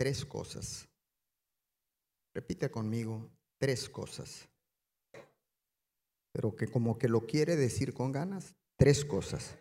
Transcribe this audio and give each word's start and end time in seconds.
tres 0.00 0.24
cosas. 0.24 0.88
Repite 2.34 2.70
conmigo, 2.70 3.30
tres 3.58 3.86
cosas. 3.86 4.48
Pero 6.32 6.56
que 6.56 6.68
como 6.68 6.96
que 6.96 7.06
lo 7.06 7.26
quiere 7.26 7.54
decir 7.54 7.92
con 7.92 8.10
ganas, 8.10 8.56
tres 8.78 9.04
cosas. 9.04 9.58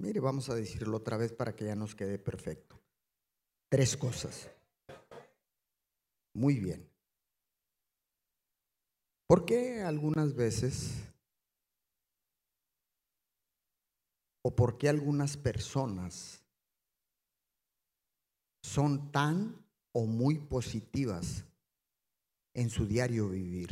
Mire, 0.00 0.18
vamos 0.18 0.48
a 0.48 0.56
decirlo 0.56 0.96
otra 0.96 1.16
vez 1.16 1.32
para 1.32 1.54
que 1.54 1.66
ya 1.66 1.76
nos 1.76 1.94
quede 1.94 2.18
perfecto. 2.18 2.82
Tres 3.70 3.96
cosas. 3.96 4.50
Muy 6.34 6.58
bien. 6.58 6.90
¿Por 9.28 9.44
qué 9.44 9.80
algunas 9.82 10.34
veces 10.34 11.04
o 14.44 14.56
por 14.56 14.76
qué 14.76 14.88
algunas 14.88 15.36
personas 15.36 16.41
son 18.62 19.10
tan 19.12 19.66
o 19.92 20.06
muy 20.06 20.38
positivas 20.38 21.44
en 22.54 22.70
su 22.70 22.86
diario 22.86 23.28
vivir? 23.28 23.70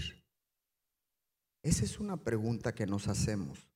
Esa 1.62 1.84
es 1.84 2.00
una 2.00 2.16
pregunta 2.16 2.74
que 2.74 2.86
nos 2.86 3.08
hacemos. 3.08 3.68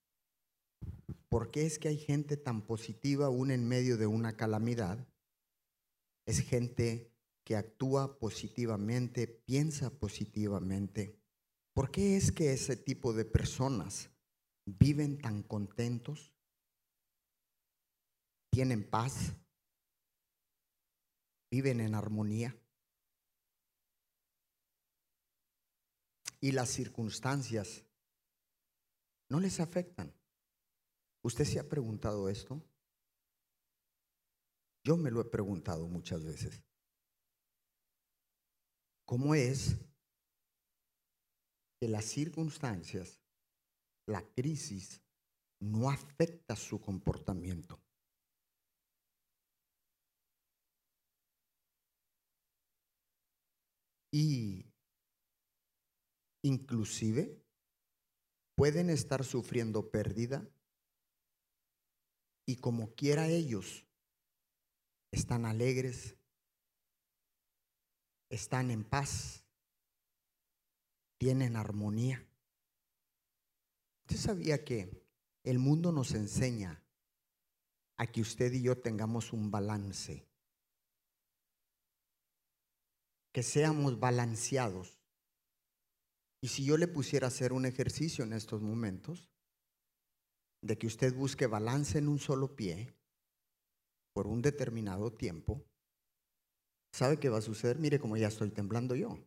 ¿Por 1.28 1.50
qué 1.50 1.66
es 1.66 1.78
que 1.78 1.88
hay 1.88 1.98
gente 1.98 2.36
tan 2.36 2.62
positiva 2.62 3.26
aún 3.26 3.50
en 3.50 3.66
medio 3.66 3.96
de 3.96 4.06
una 4.06 4.36
calamidad? 4.36 5.06
Es 6.26 6.40
gente 6.40 7.12
que 7.44 7.56
actúa 7.56 8.18
positivamente, 8.18 9.26
piensa 9.26 9.90
positivamente. 9.90 11.20
¿Por 11.74 11.90
qué 11.90 12.16
es 12.16 12.32
que 12.32 12.52
ese 12.52 12.76
tipo 12.76 13.12
de 13.12 13.24
personas 13.24 14.10
viven 14.64 15.18
tan 15.18 15.42
contentos? 15.42 16.32
¿Tienen 18.50 18.88
paz? 18.88 19.34
¿Viven 21.50 21.80
en 21.80 21.94
armonía? 21.94 22.56
Y 26.40 26.52
las 26.52 26.68
circunstancias 26.68 27.84
no 29.28 29.40
les 29.40 29.60
afectan. 29.60 30.12
¿Usted 31.22 31.44
se 31.44 31.58
ha 31.58 31.68
preguntado 31.68 32.28
esto? 32.28 32.62
Yo 34.84 34.96
me 34.96 35.10
lo 35.10 35.22
he 35.22 35.24
preguntado 35.24 35.88
muchas 35.88 36.22
veces. 36.24 36.62
¿Cómo 39.06 39.34
es 39.34 39.76
que 41.80 41.88
las 41.88 42.04
circunstancias, 42.04 43.20
la 44.06 44.22
crisis, 44.34 45.00
no 45.60 45.90
afecta 45.90 46.56
su 46.56 46.80
comportamiento? 46.80 47.83
Y 54.16 54.64
inclusive 56.44 57.42
pueden 58.54 58.88
estar 58.88 59.24
sufriendo 59.24 59.90
pérdida 59.90 60.48
y 62.46 62.54
como 62.54 62.94
quiera 62.94 63.26
ellos 63.26 63.84
están 65.10 65.44
alegres, 65.44 66.14
están 68.30 68.70
en 68.70 68.84
paz, 68.84 69.42
tienen 71.18 71.56
armonía. 71.56 72.24
Usted 74.02 74.16
sabía 74.16 74.64
que 74.64 75.08
el 75.42 75.58
mundo 75.58 75.90
nos 75.90 76.14
enseña 76.14 76.84
a 77.96 78.06
que 78.06 78.20
usted 78.20 78.52
y 78.52 78.62
yo 78.62 78.78
tengamos 78.78 79.32
un 79.32 79.50
balance, 79.50 80.24
que 83.34 83.42
seamos 83.42 83.98
balanceados. 83.98 84.96
Y 86.40 86.48
si 86.48 86.64
yo 86.64 86.76
le 86.76 86.86
pusiera 86.86 87.26
a 87.26 87.28
hacer 87.28 87.52
un 87.52 87.66
ejercicio 87.66 88.24
en 88.24 88.32
estos 88.32 88.62
momentos, 88.62 89.28
de 90.62 90.78
que 90.78 90.86
usted 90.86 91.12
busque 91.12 91.48
balance 91.48 91.98
en 91.98 92.08
un 92.08 92.20
solo 92.20 92.54
pie 92.54 92.94
por 94.14 94.28
un 94.28 94.40
determinado 94.40 95.12
tiempo, 95.12 95.66
¿sabe 96.92 97.18
qué 97.18 97.28
va 97.28 97.38
a 97.38 97.42
suceder? 97.42 97.78
Mire 97.78 97.98
como 97.98 98.16
ya 98.16 98.28
estoy 98.28 98.50
temblando 98.50 98.94
yo. 98.94 99.18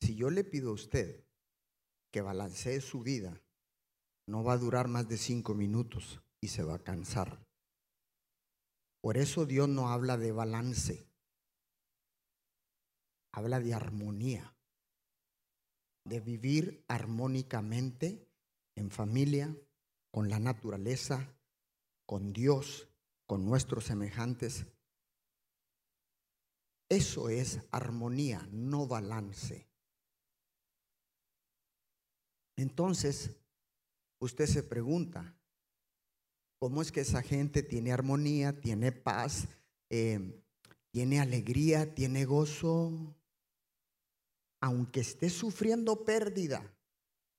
Si 0.00 0.14
yo 0.14 0.30
le 0.30 0.44
pido 0.44 0.70
a 0.70 0.74
usted 0.74 1.26
que 2.12 2.20
balancee 2.20 2.80
su 2.80 3.02
vida, 3.02 3.42
no 4.28 4.44
va 4.44 4.52
a 4.52 4.58
durar 4.58 4.86
más 4.86 5.08
de 5.08 5.18
cinco 5.18 5.54
minutos 5.54 6.22
y 6.40 6.48
se 6.48 6.62
va 6.62 6.76
a 6.76 6.84
cansar. 6.84 7.44
Por 9.00 9.18
eso 9.18 9.46
Dios 9.46 9.68
no 9.68 9.88
habla 9.88 10.16
de 10.16 10.30
balance, 10.30 11.11
habla 13.32 13.60
de 13.60 13.74
armonía, 13.74 14.54
de 16.04 16.20
vivir 16.20 16.84
armónicamente 16.88 18.28
en 18.76 18.90
familia, 18.90 19.56
con 20.10 20.28
la 20.28 20.38
naturaleza, 20.38 21.34
con 22.06 22.32
Dios, 22.32 22.88
con 23.26 23.46
nuestros 23.46 23.84
semejantes. 23.84 24.66
Eso 26.90 27.30
es 27.30 27.60
armonía, 27.70 28.46
no 28.52 28.86
balance. 28.86 29.66
Entonces, 32.56 33.34
usted 34.20 34.44
se 34.44 34.62
pregunta, 34.62 35.34
¿cómo 36.60 36.82
es 36.82 36.92
que 36.92 37.00
esa 37.00 37.22
gente 37.22 37.62
tiene 37.62 37.92
armonía, 37.92 38.60
tiene 38.60 38.92
paz, 38.92 39.48
eh, 39.88 40.42
tiene 40.90 41.20
alegría, 41.20 41.94
tiene 41.94 42.26
gozo? 42.26 43.16
Aunque 44.62 45.00
esté 45.00 45.28
sufriendo 45.28 46.04
pérdida, 46.04 46.74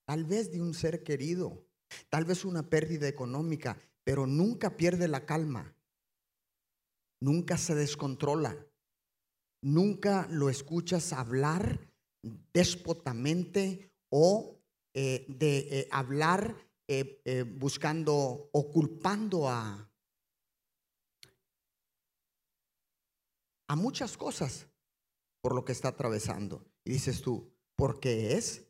tal 0.05 0.25
vez 0.25 0.51
de 0.51 0.61
un 0.61 0.73
ser 0.73 1.03
querido, 1.03 1.65
tal 2.09 2.25
vez 2.25 2.43
una 2.43 2.69
pérdida 2.69 3.07
económica, 3.07 3.79
pero 4.03 4.27
nunca 4.27 4.75
pierde 4.75 5.07
la 5.07 5.25
calma, 5.25 5.73
nunca 7.21 7.57
se 7.57 7.75
descontrola, 7.75 8.67
nunca 9.61 10.27
lo 10.29 10.49
escuchas 10.49 11.13
hablar 11.13 11.79
déspotamente 12.53 13.89
o 14.09 14.59
eh, 14.93 15.25
de 15.29 15.57
eh, 15.79 15.87
hablar 15.91 16.57
eh, 16.89 17.45
buscando 17.57 18.49
o 18.51 18.69
culpando 18.69 19.49
a, 19.49 19.89
a 23.69 23.75
muchas 23.77 24.17
cosas 24.17 24.67
por 25.41 25.55
lo 25.55 25.63
que 25.63 25.71
está 25.71 25.87
atravesando. 25.87 26.72
Y 26.85 26.91
dices 26.91 27.21
tú, 27.21 27.51
¿por 27.75 27.99
qué 27.99 28.37
es? 28.37 28.63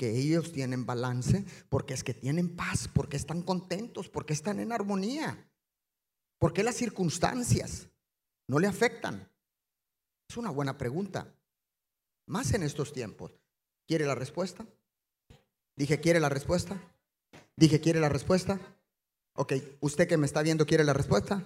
que 0.00 0.16
ellos 0.16 0.50
tienen 0.50 0.86
balance, 0.86 1.44
porque 1.68 1.92
es 1.92 2.02
que 2.02 2.14
tienen 2.14 2.56
paz, 2.56 2.88
porque 2.88 3.18
están 3.18 3.42
contentos, 3.42 4.08
porque 4.08 4.32
están 4.32 4.58
en 4.58 4.72
armonía, 4.72 5.46
porque 6.38 6.62
las 6.62 6.76
circunstancias 6.76 7.86
no 8.48 8.58
le 8.58 8.66
afectan. 8.66 9.30
Es 10.26 10.38
una 10.38 10.48
buena 10.48 10.78
pregunta, 10.78 11.34
más 12.24 12.54
en 12.54 12.62
estos 12.62 12.94
tiempos. 12.94 13.38
¿Quiere 13.86 14.06
la 14.06 14.14
respuesta? 14.14 14.66
Dije, 15.76 16.00
¿quiere 16.00 16.18
la 16.18 16.30
respuesta? 16.30 16.80
Dije, 17.54 17.78
¿quiere 17.82 18.00
la 18.00 18.08
respuesta? 18.08 18.58
Ok, 19.34 19.52
usted 19.80 20.08
que 20.08 20.16
me 20.16 20.24
está 20.24 20.40
viendo, 20.40 20.64
¿quiere 20.64 20.84
la 20.84 20.94
respuesta? 20.94 21.44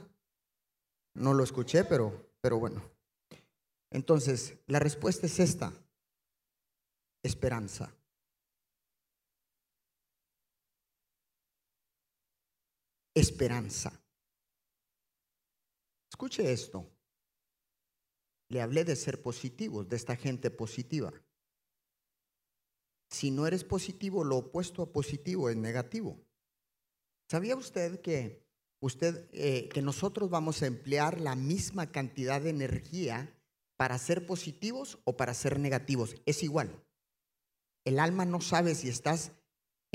No 1.15 1.35
lo 1.35 1.43
escuché, 1.43 1.83
pero, 1.83 2.31
pero 2.41 2.61
bueno. 2.61 2.89
Entonces, 3.91 4.59
la 4.69 4.79
respuesta 4.79 5.27
es 5.27 5.41
esta. 5.41 5.73
Esperanza. 7.25 7.93
esperanza. 13.15 14.03
Escuche 16.11 16.53
esto. 16.53 16.91
Le 18.49 18.61
hablé 18.61 18.85
de 18.85 18.97
ser 18.97 19.23
positivos, 19.23 19.89
de 19.89 19.97
esta 19.97 20.17
gente 20.17 20.51
positiva. 20.51 21.13
Si 23.09 23.31
no 23.31 23.47
eres 23.47 23.65
positivo, 23.65 24.25
lo 24.25 24.37
opuesto 24.37 24.83
a 24.83 24.93
positivo 24.93 25.49
es 25.49 25.57
negativo. 25.57 26.21
¿Sabía 27.31 27.57
usted 27.57 28.01
que 28.01 28.45
usted 28.81 29.29
eh, 29.33 29.69
que 29.71 29.81
nosotros 29.81 30.29
vamos 30.29 30.63
a 30.63 30.67
emplear 30.67 31.21
la 31.21 31.37
misma 31.37 31.91
cantidad 31.91 32.41
de 32.41 32.51
energía 32.51 33.35
para 33.77 33.99
ser 33.99 34.27
positivos 34.27 34.99
o 35.05 35.17
para 35.17 35.33
ser 35.33 35.59
negativos? 35.59 36.17
Es 36.27 36.43
igual. 36.43 36.84
El 37.85 37.99
alma 37.99 38.25
no 38.25 38.41
sabe 38.41 38.75
si 38.75 38.89
estás 38.89 39.33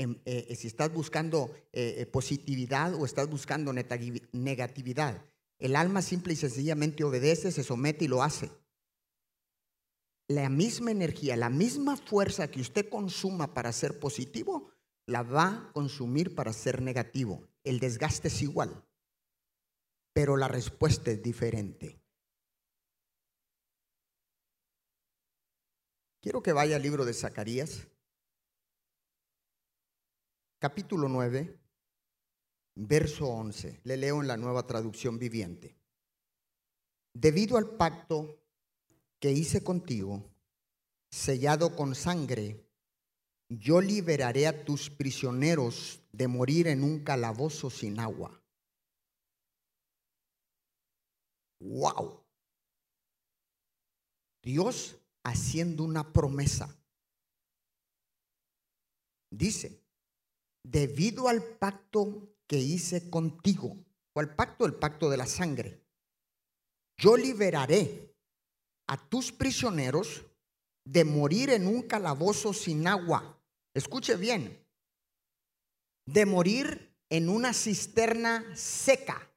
eh, 0.00 0.18
eh, 0.24 0.56
si 0.56 0.66
estás 0.66 0.90
buscando 0.90 1.54
eh, 1.72 2.06
positividad 2.06 2.94
o 2.94 3.04
estás 3.04 3.28
buscando 3.28 3.70
negatividad. 3.74 5.22
El 5.58 5.76
alma 5.76 6.00
simple 6.00 6.32
y 6.32 6.36
sencillamente 6.36 7.04
obedece, 7.04 7.52
se 7.52 7.62
somete 7.62 8.06
y 8.06 8.08
lo 8.08 8.22
hace. 8.22 8.50
La 10.26 10.48
misma 10.48 10.90
energía, 10.90 11.36
la 11.36 11.50
misma 11.50 11.98
fuerza 11.98 12.50
que 12.50 12.62
usted 12.62 12.88
consuma 12.88 13.52
para 13.52 13.72
ser 13.72 14.00
positivo, 14.00 14.70
la 15.04 15.22
va 15.22 15.48
a 15.48 15.72
consumir 15.74 16.34
para 16.34 16.54
ser 16.54 16.80
negativo. 16.80 17.46
El 17.62 17.78
desgaste 17.78 18.28
es 18.28 18.40
igual. 18.40 18.82
pero 20.12 20.36
la 20.36 20.48
respuesta 20.48 21.10
es 21.10 21.22
diferente. 21.22 21.99
Quiero 26.20 26.42
que 26.42 26.52
vaya 26.52 26.76
al 26.76 26.82
libro 26.82 27.06
de 27.06 27.14
Zacarías, 27.14 27.88
capítulo 30.58 31.08
9, 31.08 31.58
verso 32.74 33.26
11. 33.26 33.80
Le 33.84 33.96
leo 33.96 34.20
en 34.20 34.28
la 34.28 34.36
nueva 34.36 34.66
traducción 34.66 35.18
viviente. 35.18 35.74
Debido 37.14 37.56
al 37.56 37.70
pacto 37.70 38.38
que 39.18 39.32
hice 39.32 39.64
contigo, 39.64 40.22
sellado 41.10 41.74
con 41.74 41.94
sangre, 41.94 42.66
yo 43.48 43.80
liberaré 43.80 44.46
a 44.46 44.64
tus 44.66 44.90
prisioneros 44.90 46.02
de 46.12 46.28
morir 46.28 46.68
en 46.68 46.84
un 46.84 47.02
calabozo 47.02 47.70
sin 47.70 47.98
agua. 47.98 48.38
Wow. 51.60 52.22
Dios 54.42 54.99
haciendo 55.24 55.84
una 55.84 56.12
promesa. 56.12 56.76
Dice, 59.30 59.80
debido 60.64 61.28
al 61.28 61.42
pacto 61.42 62.34
que 62.46 62.58
hice 62.58 63.08
contigo, 63.10 63.76
al 64.14 64.34
pacto, 64.34 64.66
el 64.66 64.74
pacto 64.74 65.08
de 65.08 65.16
la 65.16 65.26
sangre, 65.26 65.80
yo 66.98 67.16
liberaré 67.16 68.14
a 68.86 68.96
tus 69.08 69.32
prisioneros 69.32 70.26
de 70.84 71.04
morir 71.04 71.50
en 71.50 71.66
un 71.66 71.82
calabozo 71.82 72.52
sin 72.52 72.86
agua. 72.86 73.40
Escuche 73.72 74.16
bien, 74.16 74.62
de 76.06 76.26
morir 76.26 76.94
en 77.08 77.28
una 77.28 77.54
cisterna 77.54 78.44
seca 78.54 79.29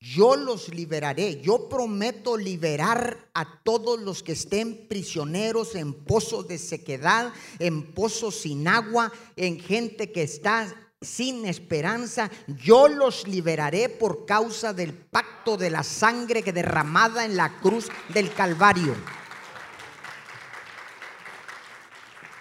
yo 0.00 0.34
los 0.34 0.68
liberaré. 0.74 1.40
Yo 1.42 1.68
prometo 1.68 2.36
liberar 2.36 3.28
a 3.34 3.62
todos 3.62 4.00
los 4.00 4.22
que 4.22 4.32
estén 4.32 4.88
prisioneros 4.88 5.74
en 5.74 5.92
pozos 5.92 6.48
de 6.48 6.56
sequedad, 6.56 7.32
en 7.58 7.92
pozos 7.92 8.40
sin 8.40 8.66
agua, 8.66 9.12
en 9.36 9.60
gente 9.60 10.10
que 10.10 10.22
está 10.22 10.74
sin 11.02 11.44
esperanza. 11.44 12.30
Yo 12.46 12.88
los 12.88 13.28
liberaré 13.28 13.90
por 13.90 14.24
causa 14.24 14.72
del 14.72 14.94
pacto 14.94 15.58
de 15.58 15.68
la 15.68 15.82
sangre 15.82 16.42
que 16.42 16.52
derramada 16.52 17.26
en 17.26 17.36
la 17.36 17.60
cruz 17.60 17.88
del 18.08 18.32
Calvario. 18.32 18.96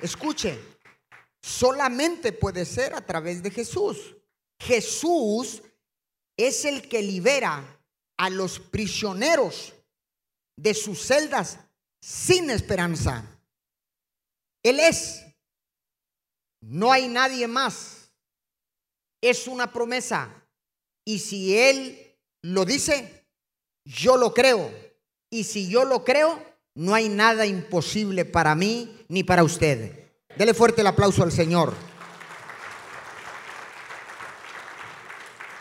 Escuche, 0.02 0.58
solamente 1.42 2.32
puede 2.32 2.64
ser 2.64 2.94
a 2.94 3.06
través 3.06 3.44
de 3.44 3.52
Jesús. 3.52 4.16
Jesús 4.58 5.62
es 6.48 6.64
el 6.64 6.88
que 6.88 7.02
libera 7.02 7.82
a 8.18 8.30
los 8.30 8.60
prisioneros 8.60 9.74
de 10.56 10.74
sus 10.74 11.02
celdas 11.06 11.60
sin 12.02 12.50
esperanza. 12.50 13.26
Él 14.64 14.80
es. 14.80 15.26
No 16.62 16.94
hay 16.94 17.10
nadie 17.10 17.46
más. 17.48 18.12
Es 19.22 19.48
una 19.48 19.72
promesa. 19.74 20.34
Y 21.06 21.20
si 21.20 21.58
Él 21.58 22.18
lo 22.42 22.64
dice, 22.64 23.26
yo 23.84 24.16
lo 24.16 24.34
creo. 24.34 24.72
Y 25.30 25.44
si 25.44 25.70
yo 25.70 25.84
lo 25.84 26.06
creo, 26.06 26.42
no 26.74 26.96
hay 26.96 27.10
nada 27.10 27.46
imposible 27.46 28.24
para 28.24 28.56
mí 28.56 29.06
ni 29.10 29.26
para 29.26 29.44
usted. 29.44 30.10
Dele 30.38 30.54
fuerte 30.54 30.82
el 30.82 30.88
aplauso 30.88 31.22
al 31.22 31.34
Señor. 31.34 31.89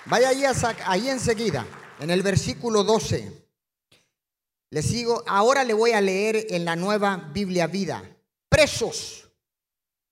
Vaya 0.08 0.31
ahí, 0.31 0.43
ahí 0.87 1.10
enseguida, 1.10 1.66
en 2.00 2.08
el 2.10 2.22
versículo 2.22 2.82
12. 2.82 3.46
Le 4.70 4.82
sigo, 4.82 5.22
ahora 5.26 5.64
le 5.64 5.75
voy 5.75 5.90
a 5.93 6.00
leer 6.00 6.46
en 6.49 6.64
la 6.64 6.76
nueva 6.76 7.16
Biblia 7.16 7.66
Vida. 7.66 8.02
Presos, 8.49 9.28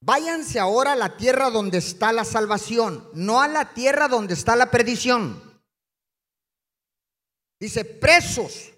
váyanse 0.02 0.58
ahora 0.58 0.92
a 0.92 0.96
la 0.96 1.16
tierra 1.16 1.48
donde 1.48 1.78
está 1.78 2.12
la 2.12 2.26
salvación, 2.26 3.08
no 3.14 3.40
a 3.40 3.48
la 3.48 3.72
tierra 3.72 4.06
donde 4.08 4.34
está 4.34 4.54
la 4.54 4.70
perdición. 4.70 5.42
Dice, 7.58 7.86
presos, 7.86 8.72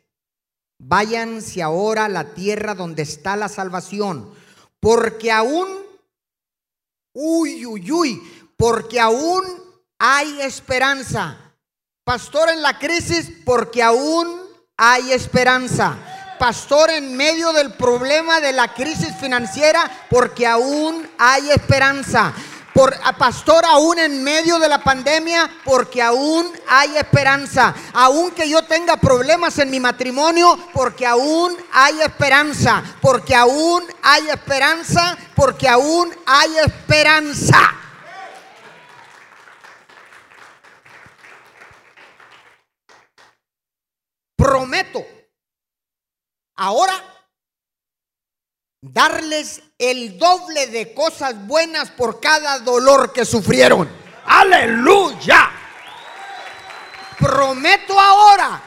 váyanse 0.78 1.62
ahora 1.62 2.04
a 2.04 2.08
la 2.08 2.32
tierra 2.32 2.76
donde 2.76 3.02
está 3.02 3.34
la 3.34 3.48
salvación, 3.48 4.32
porque 4.78 5.32
aún, 5.32 5.66
uy, 7.12 7.66
uy, 7.66 7.90
uy, 7.90 8.22
porque 8.56 9.00
aún 9.00 9.67
hay 9.98 10.40
esperanza. 10.42 11.36
Pastor 12.04 12.48
en 12.50 12.62
la 12.62 12.78
crisis 12.78 13.30
porque 13.44 13.82
aún 13.82 14.40
hay 14.76 15.12
esperanza. 15.12 15.96
Pastor 16.38 16.90
en 16.90 17.16
medio 17.16 17.52
del 17.52 17.72
problema 17.74 18.40
de 18.40 18.52
la 18.52 18.72
crisis 18.72 19.14
financiera 19.20 19.90
porque 20.08 20.46
aún 20.46 21.08
hay 21.18 21.50
esperanza. 21.50 22.32
Por, 22.72 22.96
pastor 23.18 23.64
aún 23.64 23.98
en 23.98 24.22
medio 24.22 24.60
de 24.60 24.68
la 24.68 24.78
pandemia 24.78 25.50
porque 25.64 26.00
aún 26.00 26.50
hay 26.68 26.96
esperanza. 26.96 27.74
Aunque 27.92 28.48
yo 28.48 28.62
tenga 28.62 28.96
problemas 28.96 29.58
en 29.58 29.68
mi 29.68 29.80
matrimonio 29.80 30.56
porque 30.72 31.04
aún 31.04 31.56
hay 31.72 32.00
esperanza. 32.02 32.84
Porque 33.02 33.34
aún 33.34 33.84
hay 34.00 34.28
esperanza. 34.28 35.18
Porque 35.34 35.68
aún 35.68 36.08
hay 36.24 36.56
esperanza. 36.58 37.58
Prometo 44.38 45.04
ahora 46.56 46.94
darles 48.80 49.60
el 49.76 50.16
doble 50.16 50.68
de 50.68 50.94
cosas 50.94 51.46
buenas 51.46 51.90
por 51.90 52.20
cada 52.20 52.60
dolor 52.60 53.12
que 53.12 53.24
sufrieron. 53.24 53.90
Aleluya. 54.24 55.50
Prometo 57.18 57.98
ahora 57.98 58.62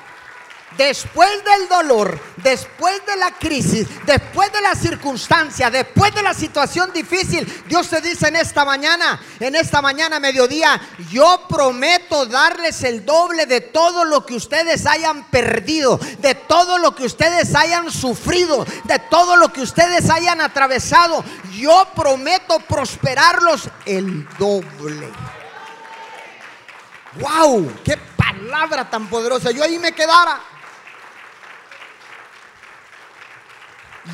después 0.77 1.29
del 1.43 1.67
dolor, 1.67 2.19
después 2.37 3.05
de 3.05 3.17
la 3.17 3.31
crisis, 3.31 3.87
después 4.05 4.51
de 4.51 4.61
la 4.61 4.75
circunstancia, 4.75 5.69
después 5.69 6.13
de 6.13 6.23
la 6.23 6.33
situación 6.33 6.91
difícil, 6.93 7.45
Dios 7.67 7.89
te 7.89 8.01
dice 8.01 8.27
en 8.27 8.35
esta 8.35 8.65
mañana, 8.65 9.21
en 9.39 9.55
esta 9.55 9.81
mañana 9.81 10.19
mediodía, 10.19 10.79
yo 11.11 11.45
prometo 11.47 12.25
darles 12.25 12.83
el 12.83 13.05
doble 13.05 13.45
de 13.45 13.61
todo 13.61 14.05
lo 14.05 14.25
que 14.25 14.35
ustedes 14.35 14.85
hayan 14.85 15.23
perdido, 15.29 15.99
de 16.19 16.35
todo 16.35 16.77
lo 16.77 16.95
que 16.95 17.05
ustedes 17.05 17.53
hayan 17.55 17.91
sufrido, 17.91 18.65
de 18.85 18.99
todo 18.99 19.37
lo 19.37 19.51
que 19.51 19.61
ustedes 19.61 20.09
hayan 20.09 20.41
atravesado. 20.41 21.23
Yo 21.53 21.87
prometo 21.95 22.59
prosperarlos 22.59 23.69
el 23.85 24.27
doble. 24.37 25.09
¡Wow! 27.19 27.71
¡Qué 27.83 27.97
palabra 28.15 28.89
tan 28.89 29.07
poderosa! 29.07 29.51
Yo 29.51 29.63
ahí 29.63 29.77
me 29.77 29.91
quedara. 29.91 30.50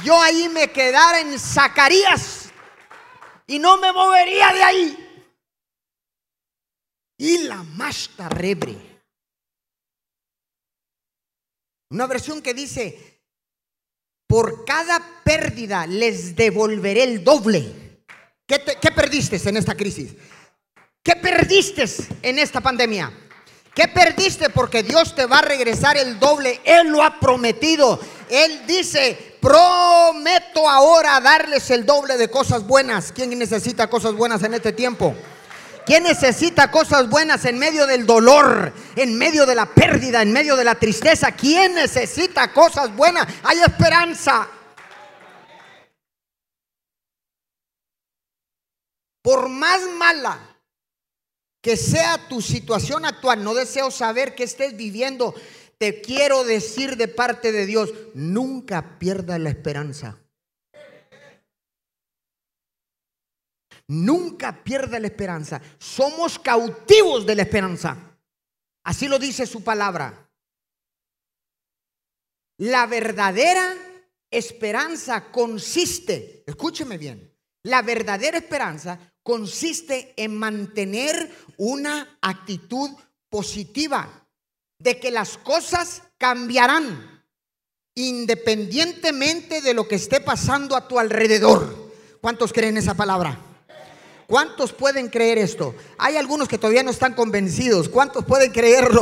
Yo 0.04 0.20
ahí 0.22 0.50
me 0.50 0.72
quedara 0.72 1.20
en 1.20 1.40
Zacarías 1.40 2.50
y 3.46 3.60
no 3.60 3.78
me 3.78 3.92
movería 3.92 4.54
de 4.54 4.64
ahí. 4.64 5.04
Y 7.18 7.40
la 7.44 7.64
más 7.64 8.12
rebre. 8.30 8.76
Una 11.90 12.06
versión 12.06 12.42
que 12.42 12.54
dice, 12.54 13.24
por 14.28 14.66
cada 14.66 15.24
pérdida 15.24 15.88
les 15.88 16.36
devolveré 16.36 17.04
el 17.04 17.24
doble. 17.24 18.04
¿Qué, 18.46 18.62
¿Qué, 18.80 18.92
perdiste 18.92 19.38
en 19.50 19.58
esta 19.58 19.76
crisis? 19.76 20.14
¿Qué 21.02 21.16
perdiste 21.16 21.86
en 22.22 22.40
esta 22.40 22.60
pandemia? 22.60 23.12
¿Qué 23.74 23.88
perdiste? 23.88 24.50
Porque 24.50 24.84
Dios 24.84 25.16
te 25.16 25.26
va 25.26 25.40
a 25.40 25.44
regresar 25.44 25.98
el 25.98 26.20
doble. 26.20 26.60
Él 26.66 26.90
lo 26.90 27.02
ha 27.04 27.20
prometido. 27.20 28.00
Él 28.30 28.66
dice, 28.68 29.37
prometo 29.48 30.68
ahora 30.68 31.22
darles 31.22 31.70
el 31.72 31.86
doble 31.86 32.18
de 32.18 32.30
cosas 32.30 32.68
buenas. 32.68 33.14
¿Quién 33.14 33.38
necesita 33.40 33.90
cosas 33.90 34.14
buenas 34.14 34.44
en 34.44 34.54
este 34.54 34.74
tiempo? 34.74 35.16
¿Quién 35.86 36.04
necesita 36.04 36.70
cosas 36.70 37.10
buenas 37.10 37.46
en 37.46 37.58
medio 37.58 37.88
del 37.88 38.06
dolor, 38.06 38.74
en 38.98 39.18
medio 39.18 39.46
de 39.46 39.56
la 39.56 39.66
pérdida, 39.66 40.22
en 40.22 40.34
medio 40.34 40.58
de 40.58 40.66
la 40.66 40.76
tristeza? 40.76 41.32
¿Quién 41.32 41.76
necesita 41.76 42.52
cosas 42.52 42.94
buenas? 42.94 43.26
Hay 43.44 43.60
esperanza. 43.60 44.50
Por 49.22 49.48
más 49.48 49.82
mala 49.98 50.40
que 51.62 51.78
sea 51.78 52.28
tu 52.28 52.42
situación 52.42 53.06
actual, 53.06 53.44
no 53.44 53.54
deseo 53.54 53.92
saber 53.92 54.36
que 54.36 54.44
estés 54.44 54.76
viviendo 54.76 55.34
te 55.78 56.02
quiero 56.02 56.44
decir 56.44 56.98
de 56.98 57.08
parte 57.08 57.52
de 57.52 57.66
Dios, 57.66 57.94
nunca 58.14 58.98
pierda 58.98 59.38
la 59.38 59.50
esperanza. 59.50 60.18
Nunca 63.88 64.64
pierda 64.64 65.00
la 65.00 65.08
esperanza. 65.08 65.62
Somos 65.78 66.40
cautivos 66.40 67.26
de 67.26 67.36
la 67.36 67.44
esperanza. 67.44 68.20
Así 68.84 69.08
lo 69.08 69.20
dice 69.20 69.46
su 69.46 69.64
palabra. 69.64 70.30
La 72.60 72.88
verdadera 72.88 73.76
esperanza 74.32 75.32
consiste, 75.32 76.44
escúcheme 76.48 76.98
bien, 76.98 77.34
la 77.64 77.82
verdadera 77.82 78.38
esperanza 78.38 79.14
consiste 79.22 80.14
en 80.18 80.36
mantener 80.36 81.32
una 81.58 82.18
actitud 82.22 82.90
positiva 83.30 84.27
de 84.80 85.00
que 85.00 85.12
las 85.12 85.38
cosas 85.38 86.04
cambiarán 86.18 87.18
independientemente 87.96 89.62
de 89.62 89.74
lo 89.74 89.88
que 89.88 89.96
esté 89.96 90.22
pasando 90.22 90.76
a 90.76 90.88
tu 90.88 91.00
alrededor. 91.00 91.92
¿Cuántos 92.22 92.54
creen 92.54 92.78
esa 92.78 92.94
palabra? 92.94 93.40
¿Cuántos 94.28 94.72
pueden 94.72 95.10
creer 95.10 95.40
esto? 95.40 95.74
Hay 95.98 96.16
algunos 96.16 96.48
que 96.48 96.60
todavía 96.60 96.84
no 96.84 96.92
están 96.92 97.16
convencidos. 97.16 97.90
¿Cuántos 97.90 98.24
pueden 98.26 98.52
creerlo? 98.52 99.02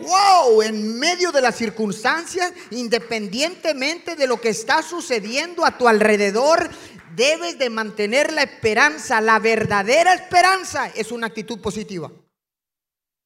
Wow, 0.00 0.62
en 0.62 0.98
medio 0.98 1.32
de 1.32 1.40
las 1.40 1.56
circunstancias, 1.56 2.52
independientemente 2.70 4.14
de 4.14 4.26
lo 4.26 4.40
que 4.40 4.50
está 4.50 4.82
sucediendo 4.82 5.64
a 5.64 5.76
tu 5.76 5.88
alrededor, 5.88 6.70
debes 7.16 7.58
de 7.58 7.70
mantener 7.70 8.32
la 8.32 8.42
esperanza. 8.42 9.20
La 9.20 9.40
verdadera 9.40 10.14
esperanza 10.14 10.88
es 10.94 11.10
una 11.10 11.28
actitud 11.28 11.60
positiva. 11.60 12.12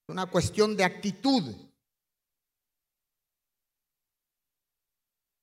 Una 0.08 0.26
cuestión 0.26 0.76
de 0.76 0.84
actitud. 0.84 1.54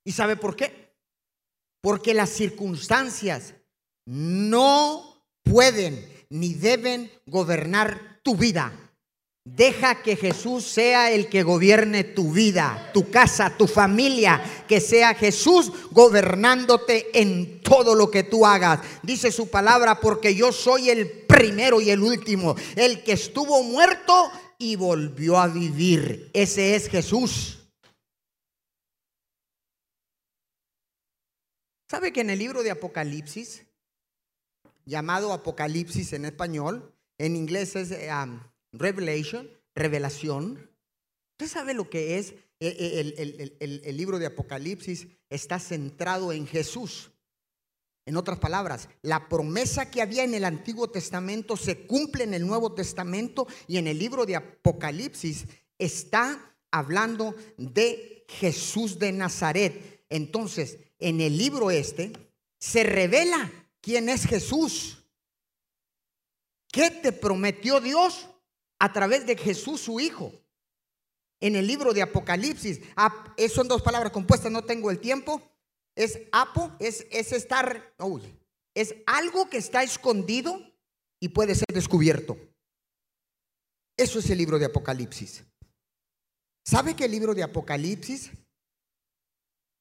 ¿Y 0.03 0.11
sabe 0.11 0.35
por 0.35 0.55
qué? 0.55 0.95
Porque 1.81 2.13
las 2.13 2.31
circunstancias 2.31 3.53
no 4.05 5.23
pueden 5.43 6.13
ni 6.29 6.53
deben 6.55 7.11
gobernar 7.27 8.19
tu 8.23 8.35
vida. 8.35 8.73
Deja 9.47 10.01
que 10.01 10.15
Jesús 10.15 10.65
sea 10.65 11.11
el 11.11 11.29
que 11.29 11.43
gobierne 11.43 12.03
tu 12.03 12.31
vida, 12.31 12.89
tu 12.91 13.11
casa, 13.11 13.55
tu 13.55 13.67
familia, 13.67 14.41
que 14.67 14.81
sea 14.81 15.13
Jesús 15.13 15.71
gobernándote 15.91 17.21
en 17.21 17.61
todo 17.61 17.93
lo 17.93 18.09
que 18.09 18.23
tú 18.23 18.43
hagas. 18.43 18.79
Dice 19.03 19.31
su 19.31 19.51
palabra, 19.51 19.99
porque 19.99 20.33
yo 20.33 20.51
soy 20.51 20.89
el 20.89 21.07
primero 21.07 21.79
y 21.79 21.91
el 21.91 22.01
último, 22.01 22.55
el 22.75 23.03
que 23.03 23.11
estuvo 23.11 23.61
muerto 23.61 24.31
y 24.57 24.75
volvió 24.75 25.37
a 25.37 25.47
vivir. 25.47 26.29
Ese 26.33 26.75
es 26.75 26.89
Jesús. 26.89 27.59
¿Sabe 31.89 32.11
que 32.11 32.21
en 32.21 32.29
el 32.29 32.39
libro 32.39 32.63
de 32.63 32.71
Apocalipsis, 32.71 33.65
llamado 34.85 35.33
Apocalipsis 35.33 36.13
en 36.13 36.25
español, 36.25 36.93
en 37.17 37.35
inglés 37.35 37.75
es 37.75 37.91
um, 38.11 38.39
Revelation, 38.73 39.49
revelación? 39.75 40.69
¿Usted 41.33 41.47
sabe 41.47 41.73
lo 41.73 41.89
que 41.89 42.17
es 42.17 42.33
eh, 42.59 43.13
el, 43.59 43.81
el 43.83 43.97
libro 43.97 44.19
de 44.19 44.25
Apocalipsis? 44.25 45.07
Está 45.29 45.59
centrado 45.59 46.33
en 46.33 46.47
Jesús. 46.47 47.11
En 48.05 48.17
otras 48.17 48.37
palabras, 48.37 48.87
la 49.01 49.27
promesa 49.27 49.89
que 49.89 50.01
había 50.01 50.23
en 50.23 50.35
el 50.35 50.45
Antiguo 50.45 50.89
Testamento 50.91 51.57
se 51.57 51.87
cumple 51.87 52.23
en 52.23 52.35
el 52.35 52.45
Nuevo 52.45 52.73
Testamento 52.73 53.47
y 53.67 53.77
en 53.77 53.87
el 53.87 53.97
libro 53.97 54.27
de 54.27 54.35
Apocalipsis 54.35 55.45
está 55.79 56.55
hablando 56.69 57.35
de 57.57 58.25
Jesús 58.29 58.99
de 58.99 59.11
Nazaret. 59.11 60.05
Entonces, 60.09 60.77
en 60.99 61.19
el 61.19 61.35
libro 61.35 61.71
este 61.71 62.13
se 62.59 62.83
revela 62.83 63.51
quién 63.81 64.09
es 64.09 64.25
Jesús. 64.25 65.03
¿Qué 66.71 66.91
te 66.91 67.11
prometió 67.11 67.79
Dios 67.79 68.27
a 68.77 68.93
través 68.93 69.25
de 69.25 69.35
Jesús 69.35 69.81
su 69.81 69.99
Hijo? 69.99 70.31
En 71.39 71.55
el 71.55 71.65
libro 71.65 71.91
de 71.93 72.03
Apocalipsis, 72.03 72.81
son 73.53 73.67
dos 73.67 73.81
palabras 73.81 74.11
compuestas, 74.11 74.51
no 74.51 74.63
tengo 74.63 74.91
el 74.91 74.99
tiempo. 74.99 75.41
Es 75.95 76.19
apo, 76.31 76.75
es, 76.79 77.07
es 77.09 77.31
estar, 77.31 77.95
es 78.73 78.95
algo 79.05 79.49
que 79.49 79.57
está 79.57 79.83
escondido 79.83 80.59
y 81.21 81.29
puede 81.29 81.55
ser 81.55 81.67
descubierto. 81.73 82.37
Eso 83.97 84.19
es 84.19 84.29
el 84.29 84.37
libro 84.37 84.59
de 84.59 84.65
Apocalipsis. 84.65 85.43
¿Sabe 86.65 86.95
que 86.95 87.05
el 87.05 87.11
libro 87.11 87.33
de 87.33 87.43
Apocalipsis 87.43 88.31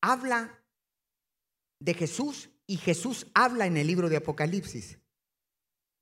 habla 0.00 0.62
de 1.80 1.94
Jesús 1.94 2.50
y 2.66 2.76
Jesús 2.76 3.26
habla 3.34 3.66
en 3.66 3.76
el 3.76 3.86
libro 3.86 4.08
de 4.08 4.16
Apocalipsis. 4.16 4.98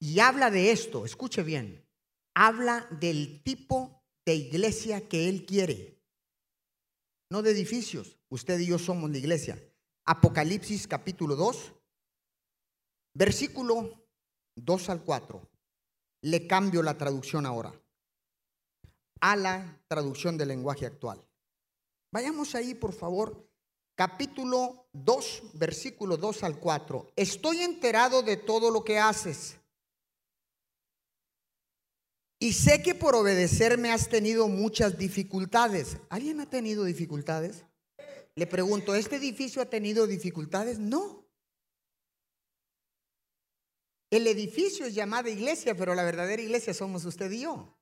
Y 0.01 0.19
habla 0.19 0.51
de 0.51 0.73
esto, 0.73 1.05
escuche 1.05 1.43
bien, 1.43 1.87
habla 2.35 2.89
del 3.01 3.43
tipo 3.45 4.05
de 4.25 4.35
iglesia 4.35 5.09
que 5.09 5.29
Él 5.29 5.47
quiere, 5.47 6.01
no 7.31 7.43
de 7.43 7.53
edificios. 7.53 8.19
Usted 8.29 8.59
y 8.61 8.67
yo 8.67 8.79
somos 8.79 9.11
la 9.11 9.19
iglesia. 9.19 9.63
Apocalipsis 10.05 10.89
capítulo 10.89 11.37
2, 11.37 11.73
versículo 13.15 14.05
2 14.57 14.89
al 14.89 15.05
4. 15.05 15.49
Le 16.23 16.47
cambio 16.47 16.83
la 16.83 16.99
traducción 16.99 17.47
ahora 17.47 17.73
a 19.21 19.37
la 19.37 19.81
traducción 19.87 20.37
del 20.37 20.49
lenguaje 20.49 20.87
actual. 20.87 21.25
Vayamos 22.13 22.55
ahí, 22.57 22.75
por 22.75 22.93
favor, 22.93 23.49
capítulo 23.95 24.89
2, 24.93 25.43
versículo 25.55 26.17
2 26.17 26.43
al 26.43 26.59
4. 26.59 27.13
Estoy 27.15 27.61
enterado 27.61 28.23
de 28.23 28.37
todo 28.37 28.71
lo 28.71 28.83
que 28.83 28.99
haces. 28.99 29.57
Y 32.41 32.55
sé 32.55 32.83
que 32.83 32.97
por 32.97 33.15
obedecerme 33.15 33.93
has 33.93 34.09
tenido 34.09 34.49
muchas 34.49 34.99
dificultades. 34.99 35.99
¿Alguien 36.11 36.41
ha 36.41 36.51
tenido 36.51 36.83
dificultades? 36.83 37.65
Le 38.35 38.47
pregunto, 38.47 38.95
¿este 38.95 39.17
edificio 39.17 39.61
ha 39.61 39.67
tenido 39.67 40.07
dificultades? 40.07 40.79
No. 40.79 41.29
El 44.11 44.27
edificio 44.27 44.87
es 44.87 44.95
llamada 44.95 45.31
iglesia, 45.31 45.75
pero 45.75 45.95
la 45.95 46.03
verdadera 46.03 46.43
iglesia 46.43 46.75
somos 46.75 47.05
usted 47.05 47.31
y 47.31 47.43
yo. 47.43 47.79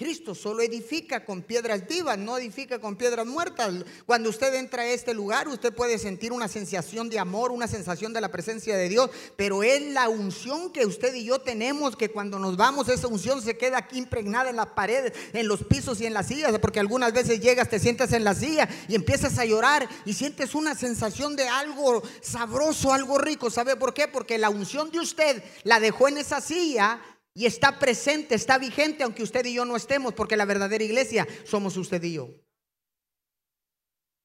Cristo 0.00 0.34
solo 0.34 0.62
edifica 0.62 1.26
con 1.26 1.42
piedras 1.42 1.86
vivas, 1.86 2.16
no 2.16 2.38
edifica 2.38 2.78
con 2.78 2.96
piedras 2.96 3.26
muertas. 3.26 3.84
Cuando 4.06 4.30
usted 4.30 4.54
entra 4.54 4.84
a 4.84 4.86
este 4.86 5.12
lugar, 5.12 5.46
usted 5.46 5.74
puede 5.74 5.98
sentir 5.98 6.32
una 6.32 6.48
sensación 6.48 7.10
de 7.10 7.18
amor, 7.18 7.52
una 7.52 7.68
sensación 7.68 8.14
de 8.14 8.22
la 8.22 8.30
presencia 8.30 8.78
de 8.78 8.88
Dios, 8.88 9.10
pero 9.36 9.62
es 9.62 9.82
la 9.92 10.08
unción 10.08 10.72
que 10.72 10.86
usted 10.86 11.14
y 11.14 11.24
yo 11.24 11.40
tenemos, 11.40 11.96
que 11.96 12.08
cuando 12.08 12.38
nos 12.38 12.56
vamos, 12.56 12.88
esa 12.88 13.08
unción 13.08 13.42
se 13.42 13.58
queda 13.58 13.76
aquí 13.76 13.98
impregnada 13.98 14.48
en 14.48 14.56
las 14.56 14.68
paredes, 14.68 15.12
en 15.34 15.46
los 15.46 15.64
pisos 15.64 16.00
y 16.00 16.06
en 16.06 16.14
las 16.14 16.28
sillas, 16.28 16.58
porque 16.60 16.80
algunas 16.80 17.12
veces 17.12 17.38
llegas, 17.38 17.68
te 17.68 17.78
sientas 17.78 18.14
en 18.14 18.24
la 18.24 18.34
silla 18.34 18.70
y 18.88 18.94
empiezas 18.94 19.38
a 19.38 19.44
llorar 19.44 19.86
y 20.06 20.14
sientes 20.14 20.54
una 20.54 20.74
sensación 20.74 21.36
de 21.36 21.46
algo 21.46 22.02
sabroso, 22.22 22.94
algo 22.94 23.18
rico. 23.18 23.50
¿Sabe 23.50 23.76
por 23.76 23.92
qué? 23.92 24.08
Porque 24.08 24.38
la 24.38 24.48
unción 24.48 24.90
de 24.90 25.00
usted 25.00 25.44
la 25.64 25.78
dejó 25.78 26.08
en 26.08 26.16
esa 26.16 26.40
silla 26.40 27.02
y 27.34 27.46
está 27.46 27.78
presente, 27.78 28.34
está 28.34 28.58
vigente, 28.58 29.04
aunque 29.04 29.22
usted 29.22 29.44
y 29.46 29.54
yo 29.54 29.64
no 29.64 29.76
estemos, 29.76 30.14
porque 30.14 30.36
la 30.36 30.44
verdadera 30.44 30.82
iglesia 30.82 31.26
somos 31.44 31.76
usted 31.76 32.02
y 32.02 32.14
yo. 32.14 32.28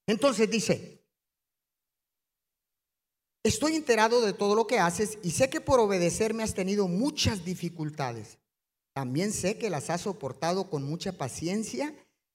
Entonces 0.08 0.50
dice, 0.50 1.04
estoy 3.44 3.76
enterado 3.76 4.22
de 4.22 4.34
todo 4.34 4.56
lo 4.56 4.68
que 4.68 4.80
haces 4.80 5.20
y 5.24 5.32
sé 5.32 5.50
que 5.50 5.62
por 5.62 5.80
obedecerme 5.80 6.44
has 6.44 6.54
tenido 6.54 6.88
muchas 6.88 7.46
dificultades. 7.46 8.40
También 8.94 9.32
sé 9.34 9.58
que 9.58 9.70
las 9.70 9.90
has 9.90 10.02
soportado 10.02 10.70
con 10.70 10.84
mucha 10.84 11.14
paciencia 11.14 11.94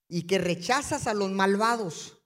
y 0.09 0.27
que 0.27 0.39
rechazas 0.39 1.07
a 1.07 1.15
los 1.15 1.31
malvados. 1.31 2.23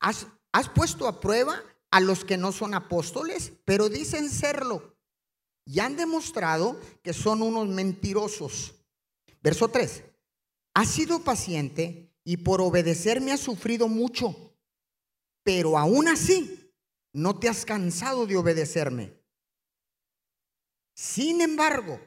Has, 0.00 0.26
has 0.52 0.68
puesto 0.68 1.06
a 1.06 1.20
prueba 1.20 1.62
a 1.90 2.00
los 2.00 2.24
que 2.24 2.36
no 2.36 2.52
son 2.52 2.74
apóstoles, 2.74 3.52
pero 3.64 3.88
dicen 3.88 4.30
serlo 4.30 4.92
y 5.64 5.80
han 5.80 5.96
demostrado 5.96 6.78
que 7.02 7.12
son 7.12 7.42
unos 7.42 7.68
mentirosos. 7.68 8.74
Verso 9.42 9.68
3. 9.68 10.04
Has 10.74 10.88
sido 10.88 11.22
paciente 11.22 12.10
y 12.24 12.38
por 12.38 12.60
obedecerme 12.60 13.32
has 13.32 13.40
sufrido 13.40 13.88
mucho, 13.88 14.54
pero 15.42 15.78
aún 15.78 16.08
así 16.08 16.72
no 17.12 17.38
te 17.38 17.48
has 17.48 17.64
cansado 17.64 18.26
de 18.26 18.36
obedecerme. 18.36 19.12
Sin 20.94 21.40
embargo, 21.40 22.00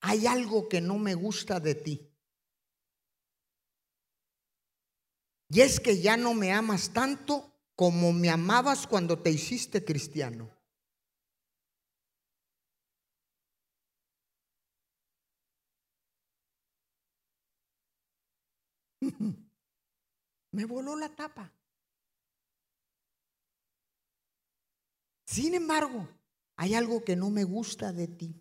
hay 0.00 0.26
algo 0.26 0.68
que 0.68 0.80
no 0.80 0.98
me 0.98 1.14
gusta 1.14 1.60
de 1.60 1.74
ti. 1.74 2.10
Y 5.48 5.60
es 5.60 5.78
que 5.80 6.00
ya 6.00 6.16
no 6.16 6.34
me 6.34 6.52
amas 6.52 6.92
tanto 6.92 7.52
como 7.76 8.12
me 8.12 8.30
amabas 8.30 8.86
cuando 8.86 9.18
te 9.18 9.30
hiciste 9.30 9.84
cristiano. 9.84 10.53
Me 20.54 20.66
voló 20.66 20.94
la 20.94 21.08
tapa. 21.08 21.52
Sin 25.26 25.52
embargo, 25.52 26.08
hay 26.54 26.76
algo 26.76 27.02
que 27.02 27.16
no 27.16 27.28
me 27.28 27.42
gusta 27.42 27.92
de 27.92 28.06
ti. 28.06 28.40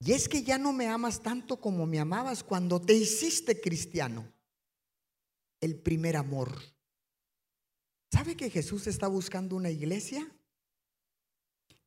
Y 0.00 0.12
es 0.12 0.26
que 0.26 0.42
ya 0.42 0.56
no 0.56 0.72
me 0.72 0.88
amas 0.88 1.22
tanto 1.22 1.60
como 1.60 1.84
me 1.84 2.00
amabas 2.00 2.42
cuando 2.42 2.80
te 2.80 2.94
hiciste 2.94 3.60
cristiano. 3.60 4.32
El 5.60 5.78
primer 5.78 6.16
amor. 6.16 6.58
¿Sabe 8.10 8.34
que 8.34 8.48
Jesús 8.48 8.86
está 8.86 9.06
buscando 9.06 9.56
una 9.56 9.68
iglesia? 9.68 10.26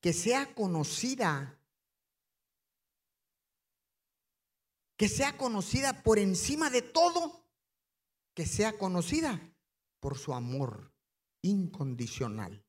Que 0.01 0.13
sea 0.13 0.53
conocida. 0.53 1.59
Que 4.97 5.09
sea 5.09 5.35
conocida 5.35 6.03
por 6.03 6.19
encima 6.19 6.69
de 6.69 6.83
todo. 6.83 7.46
Que 8.37 8.45
sea 8.45 8.77
conocida 8.77 9.41
por 9.99 10.15
su 10.15 10.31
amor 10.31 10.93
incondicional. 11.41 12.63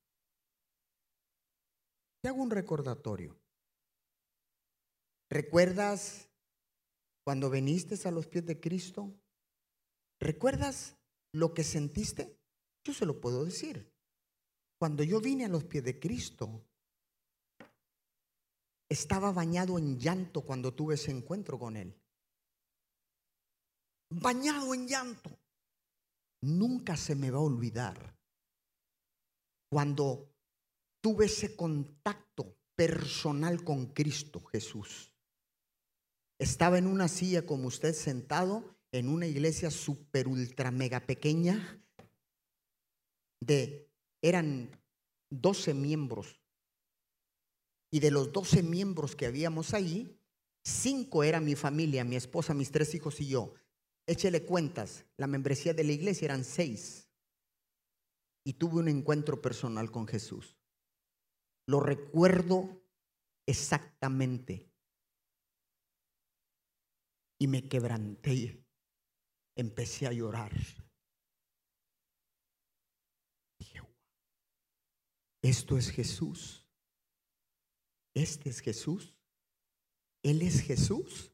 Te 2.23 2.31
hago 2.31 2.43
un 2.43 2.51
recordatorio. 2.51 3.39
¿Recuerdas 5.29 6.31
cuando 7.23 7.51
viniste 7.51 8.09
a 8.09 8.11
los 8.11 8.27
pies 8.27 8.47
de 8.47 8.59
Cristo? 8.59 9.13
¿Recuerdas 10.19 10.97
lo 11.35 11.53
que 11.53 11.65
sentiste? 11.65 12.41
Yo 12.83 12.95
se 12.95 13.05
lo 13.05 13.21
puedo 13.21 13.45
decir. 13.45 13.93
Cuando 14.79 15.03
yo 15.03 15.21
vine 15.21 15.45
a 15.45 15.49
los 15.49 15.65
pies 15.65 15.85
de 15.85 16.01
Cristo, 16.01 16.65
estaba 18.89 19.33
bañado 19.33 19.79
en 19.79 19.99
llanto 19.99 20.41
cuando 20.41 20.73
tuve 20.73 20.95
ese 20.95 21.11
encuentro 21.11 21.59
con 21.59 21.77
Él. 21.77 21.95
Bañado 24.09 24.73
en 24.73 24.89
llanto. 24.89 25.38
Nunca 26.43 26.97
se 26.97 27.15
me 27.15 27.31
va 27.31 27.39
a 27.39 27.43
olvidar 27.43 28.17
cuando 29.71 30.33
tuve 31.03 31.27
ese 31.27 31.57
contacto 31.57 32.57
personal 32.77 33.65
con 33.65 33.87
Cristo 33.87 34.41
Jesús. 34.41 35.13
Estaba 36.39 36.79
en 36.79 36.87
una 36.87 37.09
silla 37.09 37.45
como 37.45 37.67
usted 37.67 37.93
sentado 37.93 38.79
en 38.93 39.09
una 39.09 39.27
iglesia 39.27 39.71
super 39.71 40.29
ultra 40.29 40.71
mega 40.71 41.01
pequeña 41.01 41.83
de 43.41 43.91
eran 44.23 44.71
12 45.31 45.75
miembros. 45.75 46.41
Y 47.91 48.01
de 48.01 48.11
los 48.11 48.33
12 48.33 48.63
miembros 48.63 49.17
que 49.17 49.27
habíamos 49.27 49.75
ahí, 49.75 50.21
cinco 50.65 51.25
era 51.25 51.41
mi 51.41 51.55
familia, 51.55 52.05
mi 52.05 52.17
esposa, 52.17 52.55
mis 52.55 52.71
tres 52.71 52.95
hijos 52.95 53.21
y 53.21 53.29
yo. 53.29 53.55
Échele 54.09 54.47
cuentas, 54.47 55.05
la 55.19 55.27
membresía 55.27 55.75
de 55.75 55.85
la 55.85 55.93
iglesia 55.93 56.25
eran 56.25 56.43
seis. 56.43 57.11
Y 58.43 58.55
tuve 58.55 58.81
un 58.81 58.89
encuentro 58.89 59.43
personal 59.43 59.91
con 59.91 60.07
Jesús. 60.07 60.57
Lo 61.67 61.81
recuerdo 61.81 62.83
exactamente 63.45 64.73
y 67.39 67.49
me 67.49 67.69
quebranté. 67.69 68.65
Empecé 69.55 70.07
a 70.07 70.13
llorar. 70.13 70.53
Esto 75.43 75.77
es 75.77 75.91
Jesús. 75.91 76.67
Este 78.15 78.49
es 78.49 78.61
Jesús. 78.61 79.15
Él 80.23 80.41
es 80.41 80.63
Jesús. 80.63 81.31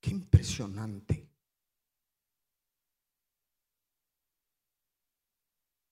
Qué 0.00 0.10
impresionante. 0.10 1.27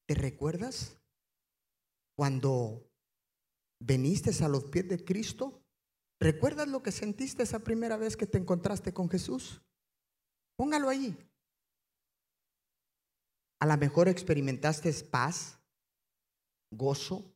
¿Te 0.06 0.14
recuerdas 0.14 0.96
cuando 2.16 2.88
veniste 3.80 4.30
a 4.44 4.48
los 4.48 4.64
pies 4.64 4.88
de 4.88 5.04
Cristo? 5.04 5.62
¿Recuerdas 6.20 6.68
lo 6.68 6.82
que 6.82 6.92
sentiste 6.92 7.42
esa 7.42 7.58
primera 7.58 7.96
vez 7.96 8.16
que 8.16 8.26
te 8.26 8.38
encontraste 8.38 8.94
con 8.94 9.10
Jesús? 9.10 9.60
Póngalo 10.56 10.88
ahí. 10.88 11.16
A 13.60 13.66
lo 13.66 13.76
mejor 13.76 14.08
experimentaste 14.08 14.92
paz, 15.04 15.58
gozo, 16.71 17.34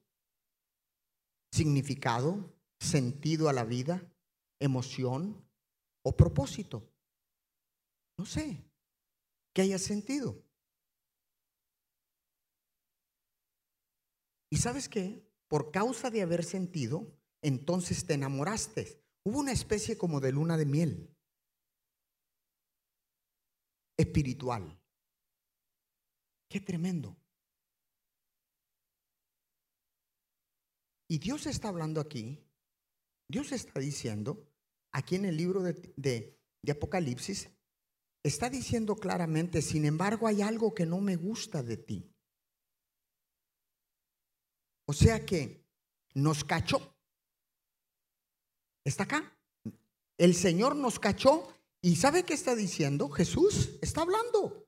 significado, 1.52 2.54
sentido 2.78 3.48
a 3.48 3.52
la 3.52 3.64
vida, 3.64 4.00
emoción 4.61 5.44
o 6.04 6.16
propósito. 6.16 6.88
No 8.16 8.26
sé 8.26 8.64
qué 9.54 9.62
hayas 9.62 9.83
sentido. 9.83 10.40
¿Y 14.50 14.56
sabes 14.58 14.88
qué? 14.88 15.24
Por 15.48 15.70
causa 15.70 16.10
de 16.10 16.22
haber 16.22 16.44
sentido, 16.44 17.16
entonces 17.42 18.04
te 18.06 18.14
enamoraste. 18.14 19.00
Hubo 19.24 19.38
una 19.38 19.52
especie 19.52 19.96
como 19.96 20.20
de 20.20 20.32
luna 20.32 20.56
de 20.56 20.66
miel 20.66 21.16
espiritual. 24.00 24.80
Qué 26.48 26.60
tremendo. 26.60 27.16
Y 31.08 31.18
Dios 31.18 31.46
está 31.46 31.68
hablando 31.68 32.00
aquí, 32.00 32.38
Dios 33.28 33.52
está 33.52 33.80
diciendo, 33.80 34.48
aquí 34.92 35.16
en 35.16 35.24
el 35.24 35.36
libro 35.36 35.62
de, 35.62 35.92
de, 35.96 36.72
Apocalipsis, 36.72 37.50
está 38.22 38.48
diciendo 38.48 38.94
claramente, 38.96 39.60
sin 39.60 39.84
embargo 39.84 40.28
hay 40.28 40.40
algo 40.40 40.72
que 40.72 40.86
no 40.86 41.00
me 41.00 41.16
gusta 41.16 41.62
de 41.62 41.76
ti. 41.76 42.10
O 44.90 44.92
sea 44.92 45.24
que 45.24 45.64
nos 46.14 46.42
cachó. 46.42 46.96
Está 48.83 49.05
acá. 49.05 49.33
El 50.18 50.35
Señor 50.35 50.74
nos 50.74 50.98
cachó 50.98 51.46
y 51.81 51.94
¿sabe 51.94 52.24
qué 52.24 52.35
está 52.35 52.57
diciendo? 52.57 53.09
Jesús 53.09 53.79
está 53.83 54.00
hablando. 54.00 54.66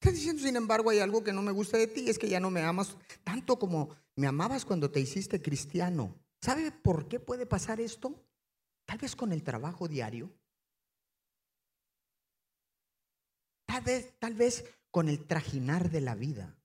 Está 0.00 0.10
diciendo, 0.10 0.42
sin 0.42 0.56
embargo, 0.56 0.90
hay 0.90 0.98
algo 0.98 1.22
que 1.22 1.32
no 1.32 1.40
me 1.40 1.52
gusta 1.52 1.78
de 1.78 1.86
ti, 1.86 2.10
es 2.10 2.18
que 2.18 2.28
ya 2.28 2.40
no 2.40 2.50
me 2.50 2.62
amas 2.62 2.96
tanto 3.22 3.60
como 3.60 3.94
me 4.16 4.26
amabas 4.26 4.64
cuando 4.64 4.90
te 4.90 4.98
hiciste 4.98 5.40
cristiano. 5.40 6.16
¿Sabe 6.40 6.72
por 6.72 7.06
qué 7.06 7.20
puede 7.20 7.46
pasar 7.46 7.80
esto? 7.80 8.20
Tal 8.86 8.98
vez 8.98 9.14
con 9.14 9.30
el 9.30 9.44
trabajo 9.44 9.86
diario. 9.86 10.32
Tal 13.66 13.84
vez, 13.84 14.18
tal 14.18 14.34
vez 14.34 14.64
con 14.90 15.08
el 15.08 15.24
trajinar 15.28 15.92
de 15.92 16.00
la 16.00 16.16
vida. 16.16 16.58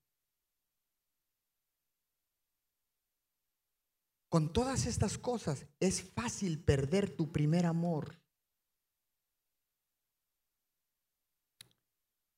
Con 4.30 4.52
todas 4.52 4.86
estas 4.86 5.18
cosas 5.18 5.66
es 5.80 6.04
fácil 6.12 6.64
perder 6.64 7.16
tu 7.16 7.32
primer 7.32 7.66
amor. 7.66 8.22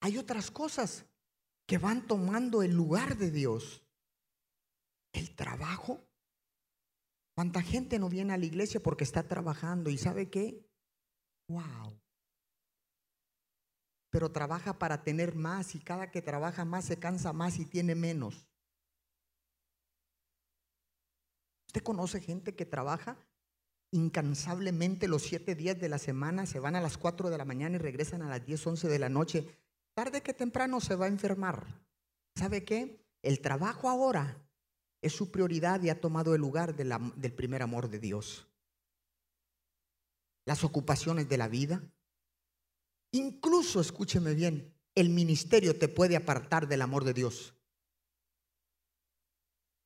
Hay 0.02 0.18
otras 0.18 0.52
cosas 0.52 1.06
que 1.66 1.78
van 1.78 2.08
tomando 2.08 2.64
el 2.64 2.74
lugar 2.74 3.18
de 3.18 3.32
Dios. 3.32 3.84
El 5.14 5.36
trabajo. 5.36 6.08
¿Cuánta 7.36 7.62
gente 7.62 8.00
no 8.00 8.10
viene 8.10 8.34
a 8.34 8.38
la 8.38 8.46
iglesia 8.46 8.82
porque 8.82 9.04
está 9.04 9.28
trabajando? 9.28 9.90
¿Y 9.90 9.98
sabe 9.98 10.30
qué? 10.30 10.68
¡Wow! 11.48 12.00
Pero 14.12 14.32
trabaja 14.32 14.78
para 14.78 15.04
tener 15.04 15.36
más 15.36 15.76
y 15.76 15.80
cada 15.80 16.12
que 16.12 16.22
trabaja 16.22 16.66
más 16.66 16.86
se 16.86 17.00
cansa 17.00 17.34
más 17.34 17.60
y 17.60 17.66
tiene 17.66 17.96
menos. 17.96 18.49
¿Usted 21.70 21.84
conoce 21.84 22.20
gente 22.20 22.56
que 22.56 22.66
trabaja 22.66 23.16
incansablemente 23.92 25.08
los 25.08 25.22
siete 25.22 25.54
días 25.54 25.80
de 25.80 25.88
la 25.88 26.00
semana, 26.00 26.48
se 26.48 26.60
van 26.60 26.76
a 26.76 26.82
las 26.82 26.98
cuatro 26.98 27.30
de 27.30 27.38
la 27.38 27.46
mañana 27.46 27.76
y 27.76 27.78
regresan 27.78 28.24
a 28.24 28.28
las 28.28 28.44
diez, 28.44 28.66
once 28.66 28.88
de 28.88 28.98
la 28.98 29.08
noche? 29.08 29.46
Tarde 29.94 30.24
que 30.24 30.34
temprano 30.34 30.82
se 30.82 30.96
va 30.96 31.06
a 31.06 31.10
enfermar. 31.10 31.68
¿Sabe 32.36 32.64
qué? 32.64 33.06
El 33.22 33.40
trabajo 33.40 33.88
ahora 33.88 34.44
es 35.04 35.14
su 35.14 35.30
prioridad 35.30 35.80
y 35.84 35.92
ha 35.92 36.02
tomado 36.02 36.34
el 36.34 36.42
lugar 36.42 36.76
del 36.76 37.34
primer 37.34 37.62
amor 37.62 37.88
de 37.88 38.00
Dios. 38.00 38.48
Las 40.46 40.64
ocupaciones 40.64 41.30
de 41.30 41.38
la 41.38 41.50
vida. 41.50 41.84
Incluso, 43.12 43.80
escúcheme 43.80 44.34
bien, 44.34 44.74
el 44.96 45.10
ministerio 45.10 45.78
te 45.78 45.88
puede 45.88 46.16
apartar 46.16 46.68
del 46.68 46.82
amor 46.82 47.04
de 47.04 47.14
Dios. 47.14 47.54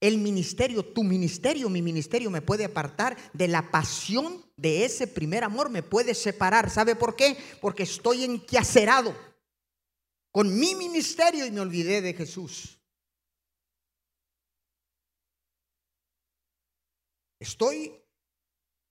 El 0.03 0.17
ministerio, 0.17 0.83
tu 0.83 1.01
ministerio, 1.01 1.69
mi 1.69 1.81
ministerio 1.81 2.29
me 2.29 2.41
puede 2.41 2.65
apartar 2.65 3.15
de 3.31 3.47
la 3.47 3.71
pasión 3.71 4.45
de 4.57 4.83
ese 4.83 5.07
primer 5.07 5.45
amor, 5.45 5.69
me 5.69 5.81
puede 5.81 6.13
separar. 6.13 6.69
¿Sabe 6.69 6.97
por 6.97 7.15
qué? 7.15 7.37
Porque 7.61 7.83
estoy 7.83 8.25
enquiacerado 8.25 9.15
con 10.29 10.59
mi 10.59 10.75
ministerio 10.75 11.45
y 11.45 11.51
me 11.51 11.61
olvidé 11.61 12.01
de 12.01 12.13
Jesús. 12.13 12.81
Estoy 17.39 18.02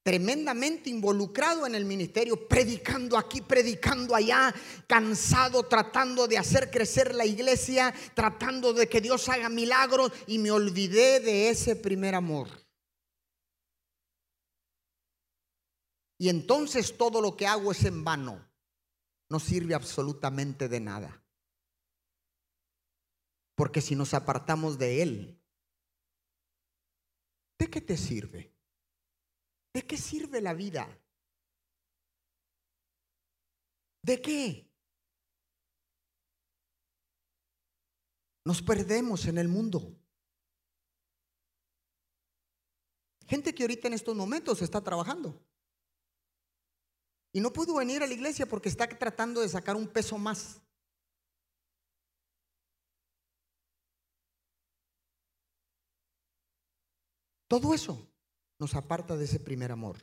tremendamente 0.03 0.91
involucrado 0.91 1.67
en 1.67 1.75
el 1.75 1.85
ministerio, 1.85 2.49
predicando 2.49 3.17
aquí, 3.17 3.41
predicando 3.41 4.15
allá, 4.15 4.55
cansado, 4.87 5.63
tratando 5.65 6.27
de 6.27 6.39
hacer 6.39 6.71
crecer 6.71 7.15
la 7.15 7.25
iglesia, 7.25 7.95
tratando 8.15 8.73
de 8.73 8.89
que 8.89 9.01
Dios 9.01 9.29
haga 9.29 9.49
milagros 9.49 10.13
y 10.27 10.39
me 10.39 10.51
olvidé 10.51 11.21
de 11.21 11.51
ese 11.51 11.77
primer 11.77 12.15
amor. 12.15 12.63
y 16.23 16.29
entonces 16.29 16.97
todo 16.97 17.21
lo 17.21 17.37
que 17.37 17.49
hago 17.49 17.73
es 17.73 17.85
en 17.85 18.05
vano. 18.05 18.49
No 19.29 19.41
sirve 19.41 19.75
absolutamente 19.75 20.69
de 20.69 20.79
nada. 20.79 21.21
Porque 23.57 23.81
si 23.81 23.97
nos 23.97 24.15
apartamos 24.15 24.79
de 24.79 25.03
Él, 25.03 25.43
¿de 27.59 27.69
qué 27.69 27.81
te 27.81 27.97
sirve? 27.97 28.52
¿De 29.75 29.87
qué 29.87 29.97
sirve 29.97 30.41
la 30.41 30.53
vida? 30.53 30.87
¿De 34.03 34.21
qué? 34.21 34.69
Nos 38.45 38.61
perdemos 38.61 39.27
en 39.27 39.39
el 39.39 39.49
mundo. 39.49 39.97
Gente 43.27 43.55
que 43.55 43.63
ahorita 43.63 43.89
en 43.89 43.95
estos 43.95 44.15
momentos 44.15 44.61
está 44.61 44.83
trabajando. 44.83 45.41
Y 47.33 47.41
no 47.41 47.51
pudo 47.51 47.77
venir 47.77 48.03
a 48.03 48.07
la 48.07 48.13
iglesia 48.13 48.45
porque 48.45 48.69
está 48.69 48.87
tratando 48.87 49.41
de 49.41 49.49
sacar 49.49 49.75
un 49.75 49.89
peso 49.89 50.19
más. 50.19 50.61
Todo 57.49 57.73
eso 57.73 58.12
nos 58.63 58.77
aparta 58.77 59.17
de 59.17 59.25
ese 59.25 59.41
primer 59.41 59.73
amor. 59.73 59.97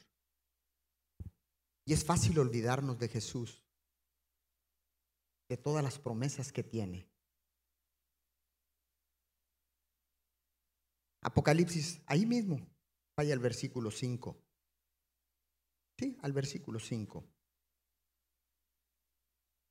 Y 1.86 1.94
es 1.94 2.04
fácil 2.04 2.38
olvidarnos 2.40 3.00
de 3.00 3.08
Jesús, 3.08 3.64
de 5.48 5.56
todas 5.56 5.82
las 5.82 5.98
promesas 5.98 6.52
que 6.52 6.62
tiene. 6.62 7.10
Apocalipsis, 11.22 12.02
ahí 12.06 12.26
mismo, 12.26 12.60
vaya 13.16 13.34
al 13.34 13.40
versículo 13.40 13.92
5. 13.92 14.38
Sí, 15.98 16.18
al 16.22 16.34
versículo 16.34 16.82
5. 16.82 17.24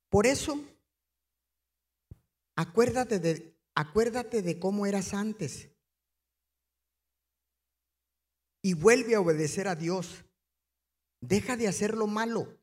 Por 0.09 0.25
eso, 0.25 0.59
acuérdate 2.55 3.19
de, 3.19 3.55
acuérdate 3.75 4.41
de 4.41 4.57
cómo 4.57 4.87
eras 4.87 5.13
antes 5.13 5.69
y 8.61 8.73
vuelve 8.73 9.15
a 9.15 9.21
obedecer 9.21 9.67
a 9.67 9.75
Dios. 9.75 10.25
Deja 11.21 11.57
de 11.57 11.67
hacer 11.67 11.95
lo 11.95 12.07
malo 12.07 12.57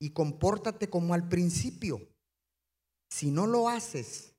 y 0.00 0.10
compórtate 0.10 0.88
como 0.88 1.14
al 1.14 1.28
principio. 1.28 2.00
Si 3.10 3.30
no 3.30 3.46
lo 3.46 3.68
haces, 3.68 4.34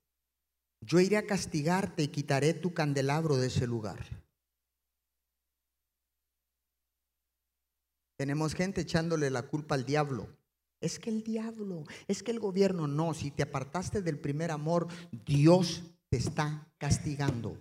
yo 0.81 0.99
iré 0.99 1.17
a 1.17 1.25
castigarte 1.25 2.03
y 2.03 2.07
quitaré 2.07 2.53
tu 2.53 2.73
candelabro 2.73 3.37
de 3.37 3.47
ese 3.47 3.67
lugar. 3.67 3.99
Tenemos 8.17 8.53
gente 8.53 8.81
echándole 8.81 9.29
la 9.29 9.43
culpa 9.43 9.75
al 9.75 9.85
diablo. 9.85 10.27
Es 10.81 10.99
que 10.99 11.09
el 11.09 11.23
diablo, 11.23 11.83
es 12.07 12.23
que 12.23 12.31
el 12.31 12.39
gobierno, 12.39 12.87
no, 12.87 13.13
si 13.13 13.31
te 13.31 13.43
apartaste 13.43 14.01
del 14.01 14.19
primer 14.19 14.51
amor, 14.51 14.87
Dios 15.25 15.83
te 16.09 16.17
está 16.17 16.71
castigando. 16.77 17.57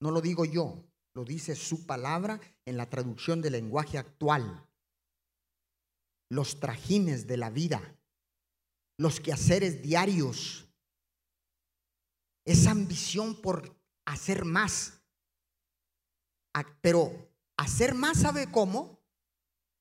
No 0.00 0.10
lo 0.10 0.20
digo 0.20 0.44
yo, 0.44 0.87
lo 1.18 1.24
dice 1.24 1.56
su 1.56 1.84
palabra 1.84 2.40
en 2.64 2.76
la 2.76 2.88
traducción 2.88 3.42
del 3.42 3.54
lenguaje 3.54 3.98
actual. 3.98 4.64
Los 6.30 6.60
trajines 6.60 7.26
de 7.26 7.36
la 7.36 7.50
vida, 7.50 7.98
los 8.98 9.18
quehaceres 9.18 9.82
diarios, 9.82 10.68
esa 12.44 12.70
ambición 12.70 13.34
por 13.42 13.76
hacer 14.04 14.44
más. 14.44 15.02
Pero 16.80 17.32
hacer 17.56 17.96
más, 17.96 18.20
¿sabe 18.20 18.48
cómo? 18.52 18.97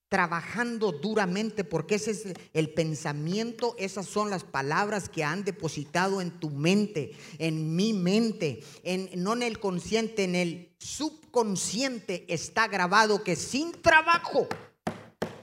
Trabajando 0.10 0.92
duramente, 0.92 1.64
porque 1.64 1.96
ese 1.96 2.12
es 2.12 2.26
el 2.54 2.74
pensamiento, 2.74 3.76
esas 3.78 4.06
son 4.06 4.30
las 4.30 4.44
palabras 4.44 5.10
que 5.10 5.24
han 5.24 5.44
depositado 5.44 6.22
en 6.22 6.32
tu 6.40 6.50
mente, 6.50 7.12
en 7.40 7.76
mi 7.76 7.94
mente, 7.94 8.64
en, 8.84 9.10
no 9.22 9.34
en 9.34 9.44
el 9.44 9.60
consciente, 9.60 10.24
en 10.24 10.36
el 10.36 10.76
subconsciente 10.80 12.26
está 12.34 12.68
grabado 12.68 13.24
que 13.24 13.36
sin 13.36 13.74
trabajo, 13.74 14.48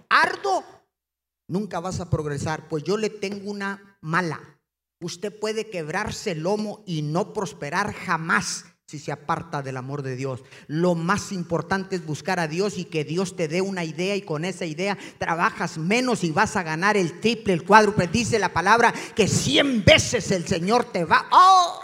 ardo, 0.09 0.65
nunca 1.49 1.81
vas 1.81 2.01
a 2.01 2.09
progresar. 2.09 2.69
Pues 2.69 2.85
yo 2.85 2.97
le 2.97 3.11
tengo 3.11 3.51
una 3.51 3.99
mala 4.01 4.55
usted 5.05 5.39
puede 5.39 5.69
quebrarse 5.69 6.33
el 6.33 6.43
lomo 6.43 6.83
y 6.87 7.03
no 7.03 7.33
prosperar 7.33 7.93
jamás 7.93 8.65
si 8.87 8.99
se 8.99 9.13
aparta 9.13 9.63
del 9.63 9.79
amor 9.79 10.03
de 10.03 10.15
Dios. 10.15 10.43
Lo 10.67 10.95
más 10.95 11.33
importante 11.33 11.97
es 11.97 12.05
buscar 12.05 12.39
a 12.39 12.49
Dios 12.49 12.77
y 12.77 12.85
que 12.85 13.05
Dios 13.05 13.35
te 13.35 13.49
dé 13.49 13.63
una 13.63 13.85
idea 13.85 14.15
y 14.15 14.23
con 14.23 14.45
esa 14.45 14.67
idea 14.67 14.99
trabajas 15.19 15.79
menos 15.79 16.23
y 16.23 16.31
vas 16.31 16.57
a 16.57 16.63
ganar 16.63 16.97
el 16.97 17.21
triple, 17.21 17.55
el 17.55 17.65
cuádruple. 17.65 18.09
Dice 18.09 18.39
la 18.39 18.53
palabra 18.53 18.93
que 19.15 19.27
cien 19.27 19.85
veces 19.85 20.31
el 20.31 20.47
Señor 20.47 20.85
te 20.93 21.05
va. 21.05 21.27
¡Oh! 21.33 21.81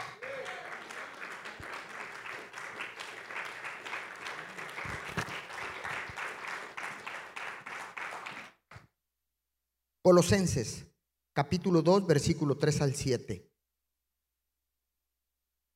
Colosenses 10.02 10.86
capítulo 11.32 11.82
2, 11.82 12.06
versículo 12.06 12.58
3 12.58 12.80
al 12.82 12.94
7. 12.94 13.49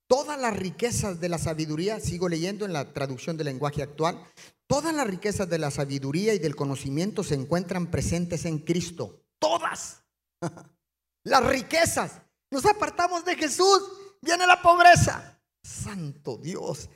Todas 0.07 0.39
las 0.39 0.55
riquezas 0.57 1.21
de 1.21 1.29
la 1.29 1.39
sabiduría, 1.39 1.99
sigo 1.99 2.29
leyendo 2.29 2.65
en 2.65 2.73
la 2.73 2.93
traducción 2.93 3.37
del 3.37 3.47
lenguaje 3.47 3.83
actual, 3.83 4.23
todas 4.67 4.95
las 4.95 5.07
riquezas 5.07 5.49
de 5.49 5.59
la 5.59 5.71
sabiduría 5.71 6.35
y 6.35 6.39
del 6.39 6.57
conocimiento 6.57 7.25
se 7.25 7.35
encuentran 7.35 7.91
presentes 7.91 8.45
en 8.45 8.59
Cristo. 8.59 9.25
Todas. 9.39 10.03
Las 11.25 11.45
riquezas. 11.47 12.21
Nos 12.51 12.67
apartamos 12.67 13.25
de 13.25 13.35
Jesús, 13.35 13.83
viene 14.21 14.47
la 14.47 14.61
pobreza. 14.61 15.41
Santo 15.63 16.37
Dios. 16.37 16.91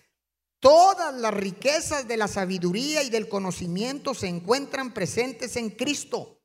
Todas 0.60 1.14
las 1.14 1.32
riquezas 1.32 2.06
de 2.06 2.16
la 2.16 2.28
sabiduría 2.28 3.02
y 3.02 3.10
del 3.10 3.28
conocimiento 3.28 4.12
se 4.12 4.26
encuentran 4.26 4.92
presentes 4.92 5.56
en 5.56 5.70
Cristo. 5.70 6.42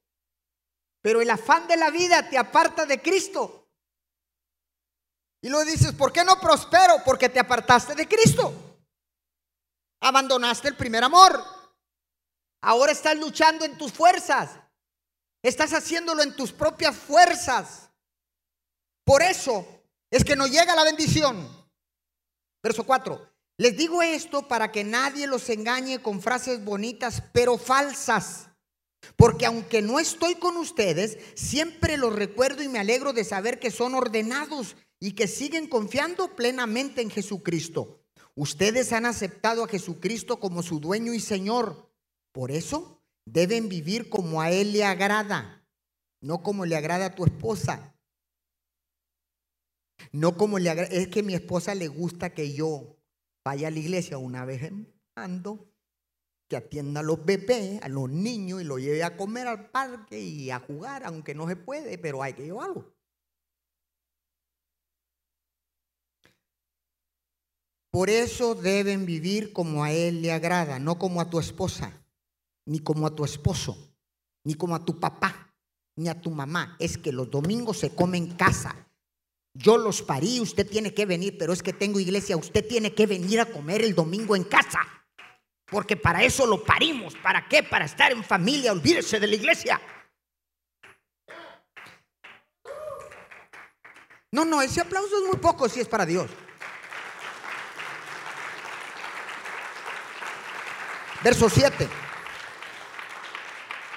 Pero 1.01 1.21
el 1.21 1.29
afán 1.29 1.67
de 1.67 1.77
la 1.77 1.91
vida 1.91 2.29
te 2.29 2.37
aparta 2.37 2.85
de 2.85 3.01
Cristo. 3.01 3.62
Y 5.43 5.49
luego 5.49 5.69
dices, 5.69 5.91
¿por 5.91 6.13
qué 6.13 6.23
no 6.23 6.39
prospero? 6.39 7.03
Porque 7.03 7.27
te 7.27 7.37
apartaste 7.37 7.93
de 7.95 8.07
Cristo. 8.07 8.79
Abandonaste 9.99 10.69
el 10.69 10.77
primer 10.77 11.03
amor. 11.03 11.43
Ahora 12.61 12.93
estás 12.93 13.17
luchando 13.17 13.65
en 13.65 13.77
tus 13.77 13.91
fuerzas. 13.91 14.51
Estás 15.43 15.73
haciéndolo 15.73 16.23
en 16.23 16.33
tus 16.33 16.53
propias 16.53 16.95
fuerzas. 16.95 17.89
Por 19.03 19.21
eso 19.21 19.67
es 20.09 20.23
que 20.23 20.37
no 20.37 20.47
llega 20.47 20.77
la 20.77 20.85
bendición. 20.85 21.45
Verso 22.63 22.85
4. 22.85 23.29
Les 23.57 23.75
digo 23.75 24.01
esto 24.01 24.47
para 24.47 24.71
que 24.71 24.85
nadie 24.85 25.27
los 25.27 25.49
engañe 25.49 26.01
con 26.01 26.21
frases 26.21 26.63
bonitas 26.63 27.21
pero 27.33 27.57
falsas 27.57 28.47
porque 29.15 29.45
aunque 29.45 29.81
no 29.81 29.99
estoy 29.99 30.35
con 30.35 30.57
ustedes, 30.57 31.17
siempre 31.35 31.97
los 31.97 32.13
recuerdo 32.13 32.63
y 32.63 32.69
me 32.69 32.79
alegro 32.79 33.13
de 33.13 33.23
saber 33.23 33.59
que 33.59 33.71
son 33.71 33.95
ordenados 33.95 34.75
y 35.03 35.11
que 35.11 35.27
siguen 35.27 35.67
confiando 35.67 36.33
plenamente 36.33 37.01
en 37.01 37.09
Jesucristo. 37.09 37.99
Ustedes 38.35 38.93
han 38.93 39.05
aceptado 39.05 39.65
a 39.65 39.67
Jesucristo 39.67 40.39
como 40.39 40.63
su 40.63 40.79
dueño 40.79 41.13
y 41.13 41.19
Señor. 41.19 41.91
Por 42.31 42.51
eso 42.51 43.03
deben 43.25 43.67
vivir 43.67 44.09
como 44.09 44.39
a 44.39 44.49
Él 44.49 44.71
le 44.71 44.85
agrada, 44.85 45.67
no 46.21 46.41
como 46.41 46.65
le 46.65 46.77
agrada 46.77 47.07
a 47.07 47.15
tu 47.15 47.25
esposa. 47.25 47.93
No 50.13 50.37
como 50.37 50.57
le 50.57 50.69
agrada, 50.69 50.95
es 50.95 51.09
que 51.09 51.19
a 51.19 51.23
mi 51.23 51.33
esposa 51.33 51.75
le 51.75 51.89
gusta 51.89 52.33
que 52.33 52.53
yo 52.53 52.95
vaya 53.43 53.67
a 53.67 53.71
la 53.71 53.79
iglesia 53.79 54.17
una 54.17 54.45
vez 54.45 54.63
en 54.63 54.87
ando 55.15 55.67
que 56.47 56.55
atienda 56.55 57.01
a 57.01 57.03
los 57.03 57.25
bebés, 57.25 57.83
a 57.83 57.89
los 57.89 58.09
niños 58.09 58.61
y 58.61 58.63
lo 58.63 58.79
lleve 58.79 59.03
a 59.03 59.17
comer 59.17 59.47
al 59.47 59.69
parque 59.69 60.21
y 60.21 60.49
a 60.49 60.59
jugar, 60.59 61.03
aunque 61.03 61.35
no 61.35 61.45
se 61.49 61.57
puede, 61.57 61.97
pero 61.97 62.23
hay 62.23 62.35
que 62.35 62.43
llevarlo. 62.43 62.92
Por 67.93 68.09
eso 68.09 68.55
deben 68.55 69.05
vivir 69.05 69.53
como 69.53 69.83
a 69.83 69.91
Él 69.91 70.23
le 70.23 70.31
agrada, 70.31 70.79
no 70.79 70.97
como 70.97 71.21
a 71.21 71.29
tu 71.29 71.39
esposa, 71.39 71.93
ni 72.65 72.79
como 72.79 73.05
a 73.05 73.13
tu 73.13 73.23
esposo, 73.23 73.77
ni 74.43 74.55
como 74.55 74.73
a 74.75 74.83
tu 74.83 74.99
papá, 74.99 75.53
ni 75.95 76.09
a 76.09 76.19
tu 76.19 76.31
mamá. 76.31 76.75
Es 76.79 76.97
que 76.97 77.11
los 77.11 77.29
domingos 77.29 77.77
se 77.77 77.93
come 77.93 78.17
en 78.17 78.31
casa. 78.31 78.75
Yo 79.53 79.77
los 79.77 80.01
parí, 80.01 80.39
usted 80.39 80.67
tiene 80.67 80.95
que 80.95 81.05
venir, 81.05 81.37
pero 81.37 81.53
es 81.53 81.61
que 81.61 81.71
tengo 81.71 81.99
iglesia, 81.99 82.35
usted 82.35 82.67
tiene 82.67 82.95
que 82.95 83.05
venir 83.05 83.39
a 83.39 83.45
comer 83.45 83.83
el 83.83 83.93
domingo 83.93 84.35
en 84.35 84.45
casa. 84.45 84.79
Porque 85.67 85.95
para 85.95 86.23
eso 86.23 86.47
lo 86.47 86.63
parimos. 86.63 87.13
¿Para 87.21 87.47
qué? 87.47 87.61
Para 87.61 87.85
estar 87.85 88.11
en 88.11 88.23
familia. 88.23 88.71
Olvídese 88.71 89.19
de 89.19 89.27
la 89.27 89.35
iglesia. 89.35 89.79
No, 94.31 94.45
no, 94.45 94.63
ese 94.63 94.81
aplauso 94.81 95.15
es 95.15 95.27
muy 95.27 95.39
poco 95.39 95.69
si 95.69 95.79
es 95.79 95.87
para 95.87 96.07
Dios. 96.07 96.31
Verso 101.23 101.49
7. 101.49 101.87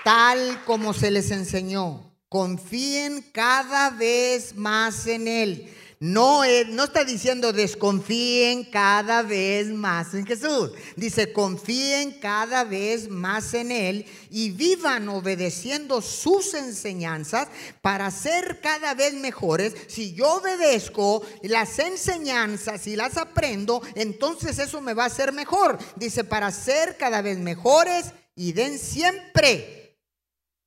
tal 0.04 0.62
como 0.64 0.94
se 0.94 1.10
les 1.10 1.32
enseñó. 1.32 2.12
Confíen 2.28 3.22
cada 3.32 3.90
vez 3.90 4.54
más 4.54 5.08
en 5.08 5.26
Él. 5.26 5.74
No, 5.98 6.44
está 6.44 7.04
diciendo 7.04 7.54
desconfíen 7.54 8.64
cada 8.64 9.22
vez 9.22 9.68
más 9.68 10.12
en 10.12 10.26
Jesús. 10.26 10.72
Dice 10.94 11.32
confíen 11.32 12.18
cada 12.20 12.64
vez 12.64 13.08
más 13.08 13.54
en 13.54 13.72
Él 13.72 14.04
y 14.28 14.50
vivan 14.50 15.08
obedeciendo 15.08 16.02
sus 16.02 16.52
enseñanzas 16.52 17.48
para 17.80 18.10
ser 18.10 18.60
cada 18.60 18.92
vez 18.92 19.14
mejores. 19.14 19.74
Si 19.88 20.12
yo 20.12 20.34
obedezco 20.34 21.24
las 21.42 21.78
enseñanzas 21.78 22.86
y 22.86 22.94
las 22.94 23.16
aprendo, 23.16 23.80
entonces 23.94 24.58
eso 24.58 24.82
me 24.82 24.92
va 24.92 25.04
a 25.04 25.06
hacer 25.06 25.32
mejor. 25.32 25.78
Dice 25.96 26.24
para 26.24 26.50
ser 26.50 26.98
cada 26.98 27.22
vez 27.22 27.38
mejores 27.38 28.12
y 28.34 28.52
den 28.52 28.78
siempre 28.78 29.98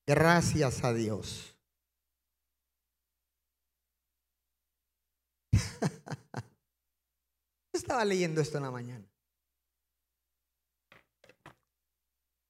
gracias 0.07 0.83
a 0.83 0.91
Dios. 0.91 1.55
Estaba 7.73 8.03
leyendo 8.05 8.41
esto 8.41 8.57
en 8.57 8.63
la 8.63 8.71
mañana. 8.71 9.05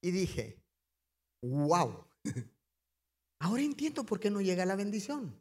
Y 0.02 0.12
dije, 0.12 0.58
wow, 1.42 2.06
ahora 3.42 3.62
entiendo 3.62 4.06
por 4.06 4.20
qué 4.20 4.30
no 4.30 4.42
llega 4.42 4.66
la 4.66 4.76
bendición. 4.76 5.40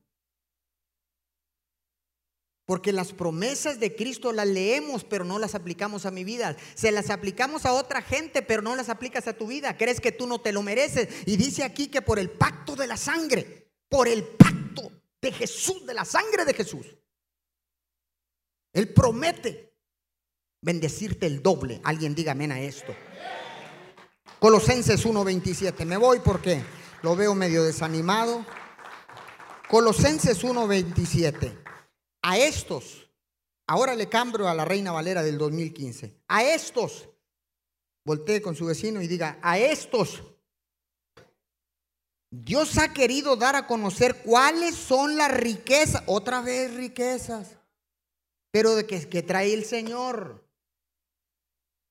Porque 2.67 2.93
las 2.93 3.15
promesas 3.15 3.81
de 3.81 3.97
Cristo 3.97 4.31
las 4.31 4.47
leemos, 4.47 5.03
pero 5.03 5.25
no 5.25 5.39
las 5.39 5.55
aplicamos 5.55 6.05
a 6.05 6.11
mi 6.11 6.23
vida. 6.23 6.55
Se 6.75 6.93
las 6.93 7.09
aplicamos 7.09 7.65
a 7.65 7.73
otra 7.73 8.03
gente, 8.03 8.43
pero 8.43 8.61
no 8.61 8.77
las 8.77 8.91
aplicas 8.91 9.27
a 9.27 9.33
tu 9.33 9.47
vida. 9.47 9.79
Crees 9.79 10.03
que 10.03 10.13
tú 10.13 10.27
no 10.27 10.43
te 10.43 10.53
lo 10.53 10.63
mereces. 10.63 11.09
Y 11.25 11.39
dice 11.39 11.65
aquí 11.65 11.89
que 11.89 12.03
por 12.03 12.19
el 12.19 12.29
pacto 12.29 12.77
de 12.77 12.87
la 12.87 12.99
sangre, 12.99 13.71
por 13.89 14.07
el 14.07 14.23
pacto 14.23 14.93
de 15.23 15.33
Jesús, 15.33 15.87
de 15.87 15.95
la 15.95 16.05
sangre 16.05 16.45
de 16.45 16.53
Jesús, 16.53 16.95
él 18.73 18.93
promete 18.93 19.75
bendecirte 20.61 21.27
el 21.27 21.43
doble. 21.43 21.81
Alguien 21.85 22.15
diga 22.15 22.33
amén 22.33 22.53
a 22.53 22.61
esto. 22.61 22.95
Colosenses 24.39 25.05
1:27. 25.05 25.85
Me 25.85 25.97
voy 25.97 26.21
porque 26.21 26.63
lo 27.03 27.17
veo 27.17 27.35
medio 27.35 27.65
desanimado. 27.65 28.45
Colosenses 29.69 30.43
1:27. 30.45 31.57
A 32.23 32.39
estos, 32.39 33.11
ahora 33.67 33.95
le 33.95 34.09
cambio 34.09 34.49
a 34.49 34.55
la 34.55 34.65
Reina 34.65 34.93
Valera 34.93 35.23
del 35.23 35.39
2015. 35.39 36.23
A 36.29 36.43
estos, 36.45 37.09
voltee 38.05 38.43
con 38.43 38.55
su 38.55 38.67
vecino 38.67 39.01
y 39.01 39.07
diga, 39.07 39.39
a 39.41 39.59
estos, 39.59 40.23
Dios 42.31 42.77
ha 42.77 42.93
querido 42.93 43.37
dar 43.37 43.57
a 43.57 43.67
conocer 43.67 44.23
cuáles 44.23 44.75
son 44.75 45.17
las 45.17 45.31
riquezas, 45.31 46.03
otra 46.07 46.43
vez 46.43 46.75
riquezas 46.75 47.58
pero 48.51 48.75
de 48.75 48.87
que, 48.87 49.09
que 49.09 49.23
trae 49.23 49.53
el 49.55 49.65
Señor. 49.65 50.49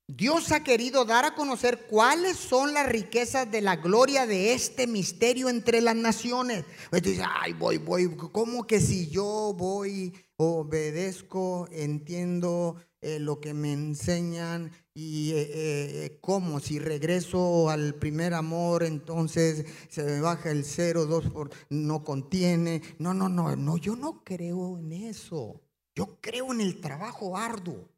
Dios 0.10 0.54
ha 0.54 0.64
querido 0.64 1.04
dar 1.04 1.26
a 1.26 1.36
conocer 1.36 1.86
cuáles 1.90 2.38
son 2.38 2.74
las 2.74 2.88
riquezas 2.88 3.52
de 3.52 3.60
la 3.62 3.76
gloria 3.76 4.26
de 4.26 4.54
este 4.54 4.88
misterio 4.88 5.50
entre 5.50 5.82
las 5.82 5.98
naciones. 5.98 6.64
Entonces, 6.94 7.22
ay, 7.42 7.52
voy, 7.52 7.78
voy, 7.78 8.16
¿cómo 8.16 8.66
que 8.66 8.80
si 8.80 9.10
yo 9.10 9.54
voy, 9.58 10.14
obedezco, 10.38 11.68
entiendo 11.72 12.78
eh, 13.02 13.20
lo 13.20 13.42
que 13.42 13.54
me 13.54 13.74
enseñan 13.74 14.72
y 14.94 15.32
eh, 15.32 16.06
eh, 16.06 16.18
cómo 16.22 16.62
si 16.62 16.80
regreso 16.80 17.70
al 17.70 17.94
primer 17.96 18.34
amor, 18.34 18.84
entonces 18.84 19.66
se 19.90 20.04
me 20.04 20.22
baja 20.22 20.52
el 20.52 20.64
cero, 20.64 21.06
dos 21.06 21.30
por, 21.30 21.50
no 21.70 22.06
contiene. 22.06 22.82
No, 22.98 23.14
no, 23.14 23.28
no, 23.28 23.58
no, 23.58 23.76
yo 23.76 23.98
no 23.98 24.24
creo 24.24 24.80
en 24.80 24.94
eso. 24.94 25.67
Yo 25.98 26.22
creo 26.22 26.54
en 26.54 26.62
el 26.62 26.80
trabajo 26.80 27.36
arduo. 27.36 27.90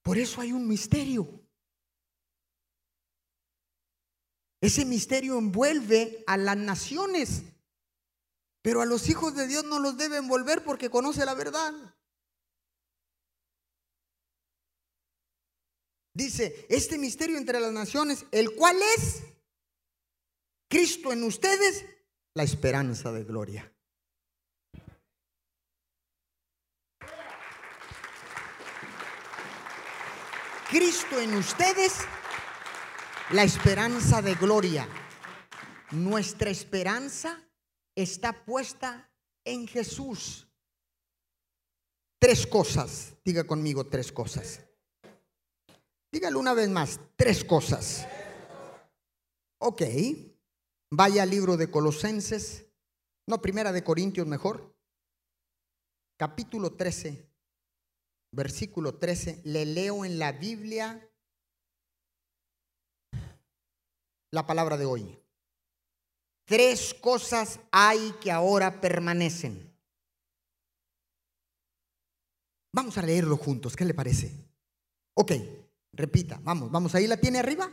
Por 0.00 0.16
eso 0.16 0.40
hay 0.40 0.52
un 0.52 0.66
misterio. 0.66 1.28
Ese 4.58 4.86
misterio 4.86 5.36
envuelve 5.36 6.24
a 6.26 6.38
las 6.38 6.56
naciones, 6.56 7.42
pero 8.62 8.80
a 8.80 8.86
los 8.86 9.10
hijos 9.10 9.36
de 9.36 9.48
Dios 9.48 9.64
no 9.64 9.80
los 9.80 9.98
debe 9.98 10.16
envolver 10.16 10.64
porque 10.64 10.88
conoce 10.88 11.26
la 11.26 11.34
verdad. 11.34 11.74
Dice, 16.14 16.64
este 16.70 16.96
misterio 16.96 17.36
entre 17.36 17.60
las 17.60 17.70
naciones, 17.74 18.24
el 18.32 18.56
cual 18.56 18.78
es 18.96 19.24
Cristo 20.70 21.12
en 21.12 21.22
ustedes, 21.22 21.84
la 22.32 22.44
esperanza 22.44 23.12
de 23.12 23.22
gloria. 23.22 23.75
Cristo 30.76 31.18
en 31.18 31.34
ustedes, 31.34 31.94
la 33.30 33.44
esperanza 33.44 34.20
de 34.20 34.34
gloria. 34.34 34.86
Nuestra 35.92 36.50
esperanza 36.50 37.42
está 37.94 38.44
puesta 38.44 39.10
en 39.42 39.66
Jesús. 39.66 40.46
Tres 42.18 42.46
cosas, 42.46 43.14
diga 43.24 43.44
conmigo 43.44 43.86
tres 43.86 44.12
cosas. 44.12 44.66
Dígalo 46.12 46.38
una 46.38 46.52
vez 46.52 46.68
más, 46.68 47.00
tres 47.16 47.42
cosas. 47.42 48.06
Ok, 49.56 49.80
vaya 50.90 51.22
al 51.22 51.30
libro 51.30 51.56
de 51.56 51.70
Colosenses, 51.70 52.66
no, 53.26 53.40
primera 53.40 53.72
de 53.72 53.82
Corintios 53.82 54.26
mejor, 54.26 54.76
capítulo 56.18 56.74
13 56.74 57.35
versículo 58.36 58.96
13, 58.96 59.40
le 59.44 59.64
leo 59.64 60.04
en 60.04 60.18
la 60.18 60.32
Biblia 60.32 61.10
la 64.30 64.46
palabra 64.46 64.76
de 64.76 64.84
hoy. 64.84 65.18
Tres 66.44 66.94
cosas 66.94 67.58
hay 67.72 68.12
que 68.20 68.30
ahora 68.30 68.80
permanecen. 68.80 69.74
Vamos 72.72 72.98
a 72.98 73.02
leerlo 73.02 73.38
juntos, 73.38 73.74
¿qué 73.74 73.86
le 73.86 73.94
parece? 73.94 74.30
Ok, 75.14 75.32
repita, 75.92 76.38
vamos, 76.42 76.70
vamos, 76.70 76.94
ahí 76.94 77.06
la 77.06 77.16
tiene 77.16 77.38
arriba. 77.38 77.70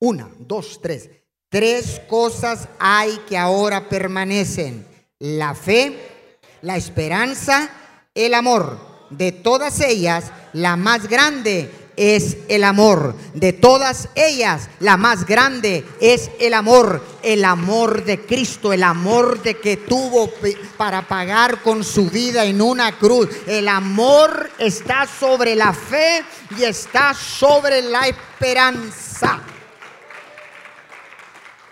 Una, 0.00 0.28
dos, 0.40 0.80
tres. 0.82 1.08
Tres 1.48 2.00
cosas 2.08 2.68
hay 2.80 3.16
que 3.28 3.38
ahora 3.38 3.88
permanecen. 3.88 4.84
La 5.20 5.54
fe, 5.54 6.38
la 6.62 6.76
esperanza, 6.76 7.70
el 8.12 8.34
amor. 8.34 8.91
De 9.12 9.30
todas 9.30 9.80
ellas, 9.80 10.32
la 10.52 10.76
más 10.76 11.06
grande 11.08 11.70
es 11.96 12.38
el 12.48 12.64
amor. 12.64 13.14
De 13.34 13.52
todas 13.52 14.08
ellas, 14.14 14.68
la 14.80 14.96
más 14.96 15.26
grande 15.26 15.84
es 16.00 16.30
el 16.40 16.54
amor. 16.54 17.04
El 17.22 17.44
amor 17.44 18.04
de 18.04 18.24
Cristo, 18.24 18.72
el 18.72 18.82
amor 18.82 19.42
de 19.42 19.58
que 19.58 19.76
tuvo 19.76 20.30
para 20.76 21.06
pagar 21.06 21.60
con 21.62 21.84
su 21.84 22.08
vida 22.08 22.44
en 22.44 22.60
una 22.62 22.98
cruz. 22.98 23.28
El 23.46 23.68
amor 23.68 24.50
está 24.58 25.06
sobre 25.06 25.54
la 25.54 25.72
fe 25.74 26.24
y 26.58 26.64
está 26.64 27.12
sobre 27.14 27.82
la 27.82 28.08
esperanza. 28.08 29.42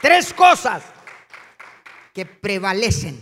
Tres 0.02 0.32
cosas 0.32 0.82
que 2.12 2.26
prevalecen, 2.26 3.18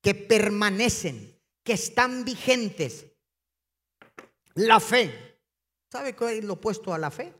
que 0.00 0.14
permanecen, 0.14 1.38
que 1.64 1.72
están 1.74 2.24
vigentes 2.24 3.06
la 4.54 4.80
fe. 4.80 5.40
¿Sabe 5.90 6.14
qué 6.14 6.38
es 6.38 6.44
lo 6.44 6.54
opuesto 6.54 6.92
a 6.92 6.98
la 6.98 7.10
fe? 7.10 7.34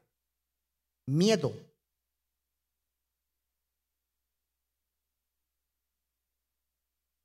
Miedo. 1.07 1.53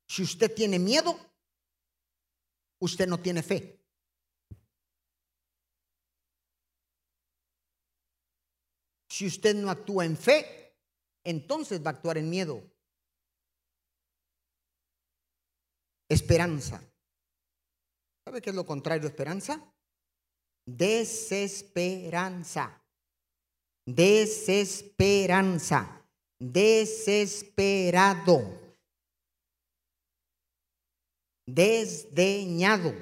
Si 0.08 0.22
usted 0.22 0.52
tiene 0.54 0.78
miedo, 0.78 1.18
usted 2.80 3.06
no 3.06 3.20
tiene 3.20 3.42
fe. 3.42 3.78
Si 9.08 9.26
usted 9.26 9.54
no 9.54 9.70
actúa 9.70 10.04
en 10.04 10.16
fe, 10.16 10.76
entonces 11.24 11.84
va 11.84 11.90
a 11.90 11.94
actuar 11.94 12.18
en 12.18 12.30
miedo. 12.30 12.62
Esperanza. 16.08 16.82
¿Sabe 18.24 18.40
qué 18.40 18.50
es 18.50 18.56
lo 18.56 18.64
contrario 18.64 19.06
a 19.06 19.10
esperanza? 19.10 19.74
Desesperanza. 20.68 22.84
Desesperanza. 23.86 26.04
Desesperado. 26.38 28.76
Desdeñado. 31.46 32.92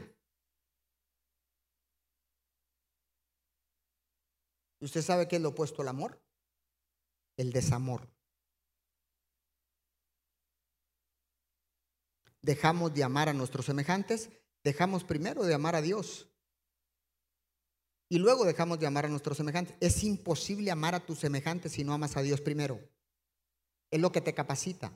¿Y 4.79 4.85
usted 4.85 5.03
sabe 5.03 5.27
qué 5.27 5.35
es 5.37 5.43
lo 5.43 5.49
opuesto 5.49 5.83
al 5.83 5.89
amor? 5.89 6.23
El 7.37 7.53
desamor. 7.53 8.09
Dejamos 12.43 12.95
de 12.95 13.03
amar 13.03 13.29
a 13.29 13.33
nuestros 13.33 13.67
semejantes, 13.67 14.31
dejamos 14.63 15.03
primero 15.03 15.43
de 15.43 15.53
amar 15.53 15.75
a 15.75 15.83
Dios. 15.83 16.29
Y 18.09 18.19
luego 18.19 18.45
dejamos 18.45 18.79
de 18.79 18.87
amar 18.87 19.07
a 19.07 19.09
nuestros 19.09 19.37
semejantes. 19.37 19.77
Es 19.81 20.05
imposible 20.05 20.71
amar 20.71 20.95
a 20.95 21.05
tus 21.05 21.19
semejantes 21.19 21.73
si 21.73 21.83
no 21.83 21.93
amas 21.93 22.17
a 22.17 22.23
Dios 22.23 22.41
primero. 22.41 22.81
Es 23.91 24.01
lo 24.01 24.13
que 24.13 24.21
te 24.21 24.35
capacita. 24.35 24.93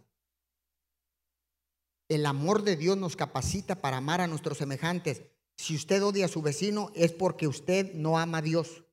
El 2.09 2.27
amor 2.27 2.63
de 2.63 2.77
Dios 2.77 2.97
nos 2.97 3.17
capacita 3.17 3.81
para 3.81 3.97
amar 3.97 4.21
a 4.21 4.27
nuestros 4.27 4.59
semejantes. 4.59 5.23
Si 5.57 5.75
usted 5.75 6.03
odia 6.03 6.27
a 6.27 6.29
su 6.29 6.43
vecino 6.43 6.91
es 6.95 7.13
porque 7.13 7.47
usted 7.47 7.93
no 7.95 8.19
ama 8.19 8.39
a 8.39 8.43
Dios. 8.43 8.85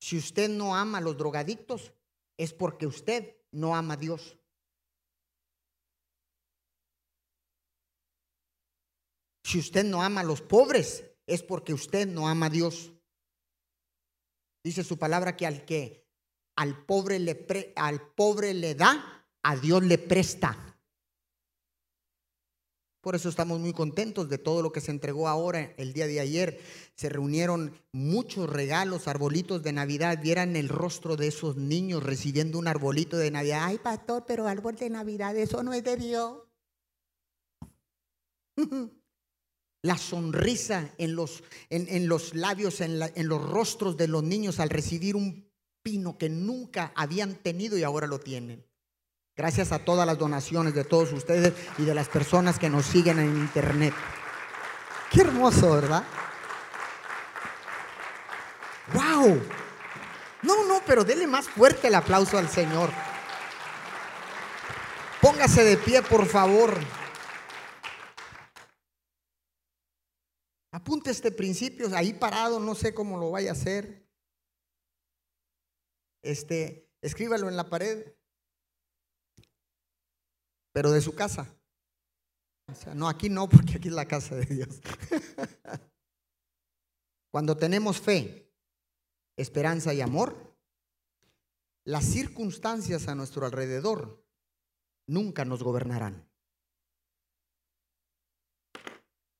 Si 0.00 0.16
usted 0.16 0.48
no 0.48 0.76
ama 0.76 0.98
a 0.98 1.00
los 1.00 1.16
drogadictos 1.16 1.92
es 2.36 2.52
porque 2.52 2.86
usted 2.86 3.36
no 3.50 3.74
ama 3.74 3.94
a 3.94 3.96
Dios. 3.96 4.38
Si 9.46 9.60
usted 9.60 9.84
no 9.84 10.02
ama 10.02 10.22
a 10.22 10.24
los 10.24 10.42
pobres 10.42 11.04
es 11.24 11.44
porque 11.44 11.72
usted 11.72 12.08
no 12.08 12.26
ama 12.26 12.46
a 12.46 12.50
Dios. 12.50 12.90
Dice 14.64 14.82
su 14.82 14.98
palabra 14.98 15.36
que 15.36 15.46
al 15.46 15.64
que 15.64 16.04
al 16.56 16.84
pobre 16.84 17.20
le, 17.20 17.46
al 17.76 18.08
pobre 18.16 18.54
le 18.54 18.74
da, 18.74 19.24
a 19.44 19.56
Dios 19.56 19.84
le 19.84 19.98
presta. 19.98 20.76
Por 23.00 23.14
eso 23.14 23.28
estamos 23.28 23.60
muy 23.60 23.72
contentos 23.72 24.28
de 24.28 24.38
todo 24.38 24.62
lo 24.62 24.72
que 24.72 24.80
se 24.80 24.90
entregó 24.90 25.28
ahora, 25.28 25.74
el 25.76 25.92
día 25.92 26.08
de 26.08 26.18
ayer. 26.18 26.60
Se 26.96 27.08
reunieron 27.08 27.80
muchos 27.92 28.50
regalos, 28.50 29.06
arbolitos 29.06 29.62
de 29.62 29.72
Navidad. 29.72 30.20
Vieran 30.20 30.56
el 30.56 30.68
rostro 30.68 31.14
de 31.14 31.28
esos 31.28 31.56
niños 31.56 32.02
recibiendo 32.02 32.58
un 32.58 32.66
arbolito 32.66 33.16
de 33.16 33.30
Navidad. 33.30 33.60
Ay, 33.62 33.78
pastor, 33.78 34.24
pero 34.26 34.48
árbol 34.48 34.74
de 34.74 34.90
Navidad, 34.90 35.36
eso 35.36 35.62
no 35.62 35.72
es 35.72 35.84
de 35.84 35.96
Dios. 35.96 36.42
la 39.86 39.96
sonrisa 39.96 40.90
en 40.98 41.14
los, 41.14 41.42
en, 41.70 42.08
los 42.08 42.34
labios, 42.34 42.80
en, 42.80 43.00
en 43.14 43.28
los 43.28 43.42
rostros 43.42 43.96
de 43.96 44.08
los 44.08 44.22
niños 44.22 44.60
al 44.60 44.70
recibir 44.70 45.16
un 45.16 45.48
pino 45.82 46.18
que 46.18 46.28
nunca 46.28 46.92
habían 46.96 47.36
tenido 47.36 47.78
y 47.78 47.84
ahora 47.84 48.06
lo 48.06 48.18
tienen. 48.18 48.66
Gracias 49.36 49.70
a 49.70 49.78
todas 49.78 50.06
las 50.06 50.18
donaciones 50.18 50.74
de 50.74 50.84
todos 50.84 51.12
ustedes 51.12 51.52
y 51.78 51.84
de 51.84 51.94
las 51.94 52.08
personas 52.08 52.58
que 52.58 52.70
nos 52.70 52.86
siguen 52.86 53.18
en 53.18 53.36
internet. 53.36 53.94
Qué 55.10 55.20
hermoso, 55.20 55.70
¿verdad? 55.72 56.02
¡Wow! 58.92 59.40
No, 60.42 60.64
no, 60.66 60.80
pero 60.86 61.04
dele 61.04 61.26
más 61.26 61.48
fuerte 61.48 61.88
el 61.88 61.94
aplauso 61.94 62.38
al 62.38 62.48
Señor. 62.48 62.90
Póngase 65.20 65.64
de 65.64 65.76
pie, 65.76 66.02
por 66.02 66.26
favor. 66.26 66.76
Apunte 70.76 71.10
este 71.10 71.32
principio 71.32 71.88
ahí 71.96 72.12
parado, 72.12 72.60
no 72.60 72.74
sé 72.74 72.92
cómo 72.92 73.16
lo 73.16 73.30
vaya 73.30 73.48
a 73.48 73.54
hacer. 73.54 74.06
Este, 76.20 76.92
escríbalo 77.00 77.48
en 77.48 77.56
la 77.56 77.70
pared. 77.70 78.12
Pero 80.74 80.90
de 80.90 81.00
su 81.00 81.14
casa. 81.14 81.50
O 82.70 82.74
sea, 82.74 82.94
no, 82.94 83.08
aquí 83.08 83.30
no, 83.30 83.48
porque 83.48 83.78
aquí 83.78 83.88
es 83.88 83.94
la 83.94 84.06
casa 84.06 84.34
de 84.34 84.44
Dios. 84.44 84.82
Cuando 87.32 87.56
tenemos 87.56 87.98
fe, 87.98 88.52
esperanza 89.34 89.94
y 89.94 90.02
amor, 90.02 90.58
las 91.86 92.04
circunstancias 92.04 93.08
a 93.08 93.14
nuestro 93.14 93.46
alrededor 93.46 94.22
nunca 95.06 95.46
nos 95.46 95.62
gobernarán. 95.62 96.30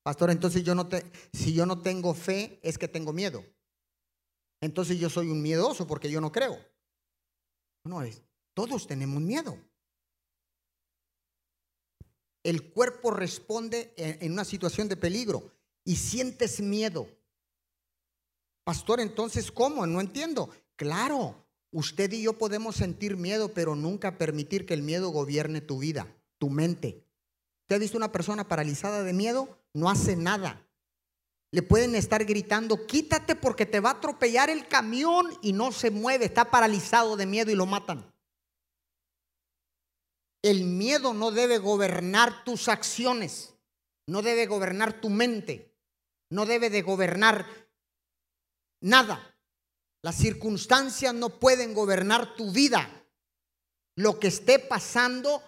Pastor, 0.06 0.30
entonces 0.30 0.62
yo 0.62 0.76
no 0.76 0.86
te, 0.86 1.04
si 1.32 1.52
yo 1.52 1.66
no 1.66 1.82
tengo 1.82 2.14
fe, 2.14 2.60
es 2.62 2.78
que 2.78 2.86
tengo 2.86 3.12
miedo. 3.12 3.44
Entonces 4.60 5.00
yo 5.00 5.10
soy 5.10 5.30
un 5.30 5.42
miedoso 5.42 5.84
porque 5.84 6.08
yo 6.08 6.20
no 6.20 6.30
creo. 6.30 6.56
No 7.82 8.04
es, 8.04 8.22
todos 8.54 8.86
tenemos 8.86 9.20
miedo. 9.20 9.58
El 12.44 12.70
cuerpo 12.70 13.10
responde 13.10 13.94
en 13.96 14.30
una 14.30 14.44
situación 14.44 14.88
de 14.88 14.96
peligro 14.96 15.50
y 15.84 15.96
sientes 15.96 16.60
miedo. 16.60 17.08
Pastor, 18.62 19.00
entonces, 19.00 19.50
¿cómo? 19.50 19.88
No 19.88 20.00
entiendo. 20.00 20.50
Claro, 20.76 21.48
usted 21.72 22.12
y 22.12 22.22
yo 22.22 22.38
podemos 22.38 22.76
sentir 22.76 23.16
miedo, 23.16 23.52
pero 23.52 23.74
nunca 23.74 24.18
permitir 24.18 24.66
que 24.66 24.74
el 24.74 24.82
miedo 24.82 25.08
gobierne 25.08 25.60
tu 25.60 25.80
vida, 25.80 26.16
tu 26.38 26.48
mente. 26.48 27.04
¿Usted 27.62 27.74
ha 27.74 27.80
visto 27.80 27.96
una 27.96 28.12
persona 28.12 28.46
paralizada 28.46 29.02
de 29.02 29.12
miedo? 29.12 29.65
No 29.76 29.90
hace 29.90 30.16
nada. 30.16 30.66
Le 31.52 31.62
pueden 31.62 31.94
estar 31.94 32.24
gritando, 32.24 32.86
quítate 32.86 33.36
porque 33.36 33.66
te 33.66 33.78
va 33.78 33.90
a 33.90 33.92
atropellar 33.94 34.48
el 34.48 34.66
camión 34.68 35.26
y 35.42 35.52
no 35.52 35.70
se 35.70 35.90
mueve, 35.90 36.24
está 36.24 36.50
paralizado 36.50 37.16
de 37.16 37.26
miedo 37.26 37.50
y 37.50 37.54
lo 37.54 37.66
matan. 37.66 38.10
El 40.42 40.64
miedo 40.64 41.12
no 41.12 41.30
debe 41.30 41.58
gobernar 41.58 42.42
tus 42.44 42.68
acciones, 42.68 43.54
no 44.06 44.22
debe 44.22 44.46
gobernar 44.46 44.98
tu 44.98 45.10
mente, 45.10 45.76
no 46.30 46.46
debe 46.46 46.70
de 46.70 46.80
gobernar 46.80 47.46
nada. 48.80 49.36
Las 50.02 50.16
circunstancias 50.16 51.12
no 51.12 51.38
pueden 51.38 51.74
gobernar 51.74 52.34
tu 52.34 52.50
vida. 52.50 52.88
Lo 53.94 54.18
que 54.18 54.28
esté 54.28 54.58
pasando 54.58 55.42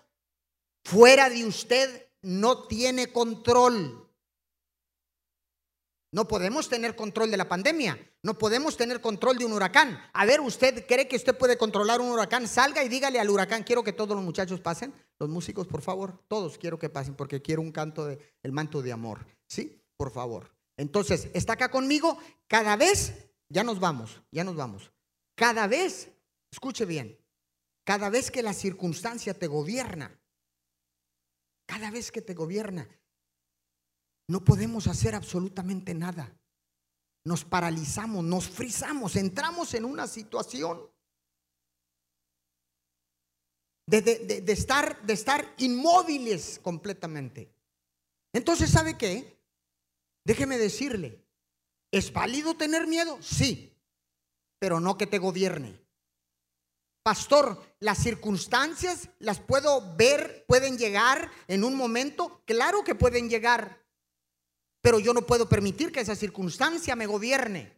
fuera 0.85 1.31
de 1.31 1.47
usted 1.47 2.11
no 2.21 2.67
tiene 2.67 3.11
control. 3.11 4.08
No 6.11 6.27
podemos 6.27 6.69
tener 6.69 6.97
control 6.97 7.31
de 7.31 7.37
la 7.37 7.49
pandemia. 7.49 7.99
No 8.23 8.39
podemos 8.39 8.77
tener 8.77 9.01
control 9.01 9.37
de 9.37 9.45
un 9.45 9.53
huracán. 9.53 10.01
A 10.13 10.25
ver, 10.25 10.41
¿usted 10.41 10.87
cree 10.87 11.07
que 11.07 11.17
usted 11.17 11.37
puede 11.37 11.59
controlar 11.59 12.01
un 12.01 12.11
huracán? 12.11 12.49
Salga 12.49 12.83
y 12.83 12.89
dígale 12.89 13.21
al 13.21 13.29
huracán, 13.29 13.63
quiero 13.63 13.85
que 13.85 13.93
todos 13.93 14.17
los 14.17 14.25
muchachos 14.25 14.61
pasen. 14.61 14.93
Los 15.19 15.29
músicos, 15.29 15.67
por 15.67 15.83
favor, 15.83 16.23
todos 16.29 16.57
quiero 16.57 16.79
que 16.79 16.89
pasen 16.89 17.15
porque 17.15 17.43
quiero 17.43 17.61
un 17.61 17.73
canto 17.73 18.07
de 18.07 18.19
manto 18.51 18.81
de 18.81 18.93
amor. 18.93 19.27
¿Sí? 19.47 19.83
Por 19.97 20.11
favor. 20.11 20.51
Entonces, 20.79 21.29
está 21.35 21.55
acá 21.55 21.71
conmigo. 21.71 22.19
Cada 22.47 22.77
vez, 22.77 23.13
ya 23.49 23.63
nos 23.63 23.79
vamos, 23.79 24.23
ya 24.31 24.45
nos 24.45 24.57
vamos. 24.57 24.91
Cada 25.35 25.67
vez, 25.67 26.11
escuche 26.51 26.85
bien, 26.85 27.19
cada 27.85 28.11
vez 28.11 28.31
que 28.31 28.43
la 28.43 28.55
circunstancia 28.55 29.35
te 29.35 29.47
gobierna, 29.47 30.19
cada 31.67 31.91
vez 31.91 32.11
que 32.11 32.23
te 32.23 32.35
gobierna, 32.35 32.89
no 34.29 34.45
podemos 34.45 34.87
hacer 34.87 35.15
absolutamente 35.15 35.95
nada. 35.95 36.33
Nos 37.25 37.45
paralizamos, 37.45 38.25
nos 38.25 38.49
frizamos, 38.49 39.17
entramos 39.17 39.75
en 39.75 39.85
una 39.85 40.07
situación 40.07 40.89
de, 43.87 44.45
estar, 44.49 45.03
de 45.03 45.13
estar 45.15 45.55
inmóviles 45.59 46.61
completamente. 46.63 47.51
Entonces, 48.33 48.71
¿sabe 48.71 48.99
qué? 48.99 49.39
Déjeme 50.25 50.59
decirle, 50.59 51.25
¿es 51.91 52.13
válido 52.13 52.55
tener 52.55 52.87
miedo? 52.87 53.19
Sí, 53.23 53.75
pero 54.59 54.79
no 54.79 54.99
que 54.99 55.07
te 55.07 55.19
gobierne. 55.19 55.81
Pastor, 57.03 57.63
las 57.81 57.97
circunstancias 58.03 59.09
las 59.19 59.41
puedo 59.41 59.97
ver, 59.97 60.45
pueden 60.47 60.77
llegar 60.77 61.31
en 61.47 61.65
un 61.65 61.75
momento, 61.75 62.43
claro 62.45 62.85
que 62.85 62.95
pueden 62.95 63.31
llegar, 63.31 63.83
pero 64.89 65.01
yo 65.01 65.13
no 65.13 65.21
puedo 65.21 65.47
permitir 65.47 65.93
que 65.93 66.01
esa 66.01 66.17
circunstancia 66.17 66.97
me 66.97 67.05
gobierne. 67.05 67.77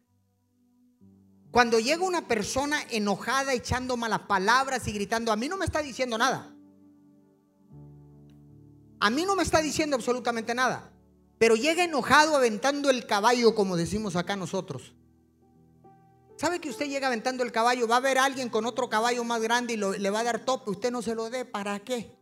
Cuando 1.51 1.81
llega 1.81 2.05
una 2.05 2.29
persona 2.29 2.81
enojada, 2.89 3.53
echando 3.53 3.97
malas 3.97 4.21
palabras 4.29 4.87
y 4.87 4.93
gritando, 4.93 5.33
a 5.33 5.37
mí 5.37 5.49
no 5.49 5.57
me 5.57 5.65
está 5.65 5.83
diciendo 5.83 6.17
nada. 6.17 6.55
A 9.01 9.11
mí 9.11 9.25
no 9.25 9.35
me 9.35 9.43
está 9.43 9.61
diciendo 9.61 9.97
absolutamente 9.97 10.55
nada. 10.55 10.93
Pero 11.37 11.57
llega 11.57 11.83
enojado 11.83 12.37
aventando 12.37 12.91
el 12.91 13.05
caballo, 13.07 13.57
como 13.57 13.77
decimos 13.77 14.15
acá 14.15 14.37
nosotros. 14.37 14.95
¿Sabe 16.37 16.61
que 16.61 16.71
usted 16.71 16.87
llega 16.87 17.09
aventando 17.09 17.43
el 17.43 17.51
caballo? 17.51 17.89
Va 17.89 17.97
a 17.97 18.01
ver 18.01 18.19
a 18.19 18.25
alguien 18.25 18.51
con 18.51 18.67
otro 18.67 18.89
caballo 18.89 19.25
más 19.25 19.43
grande 19.43 19.75
y 19.75 19.77
le 19.79 20.11
va 20.11 20.21
a 20.21 20.25
dar 20.25 20.45
tope. 20.45 20.71
Usted 20.71 20.93
no 20.93 21.03
se 21.03 21.17
lo 21.17 21.29
dé. 21.29 21.45
¿Para 21.45 21.81
qué? 21.81 22.20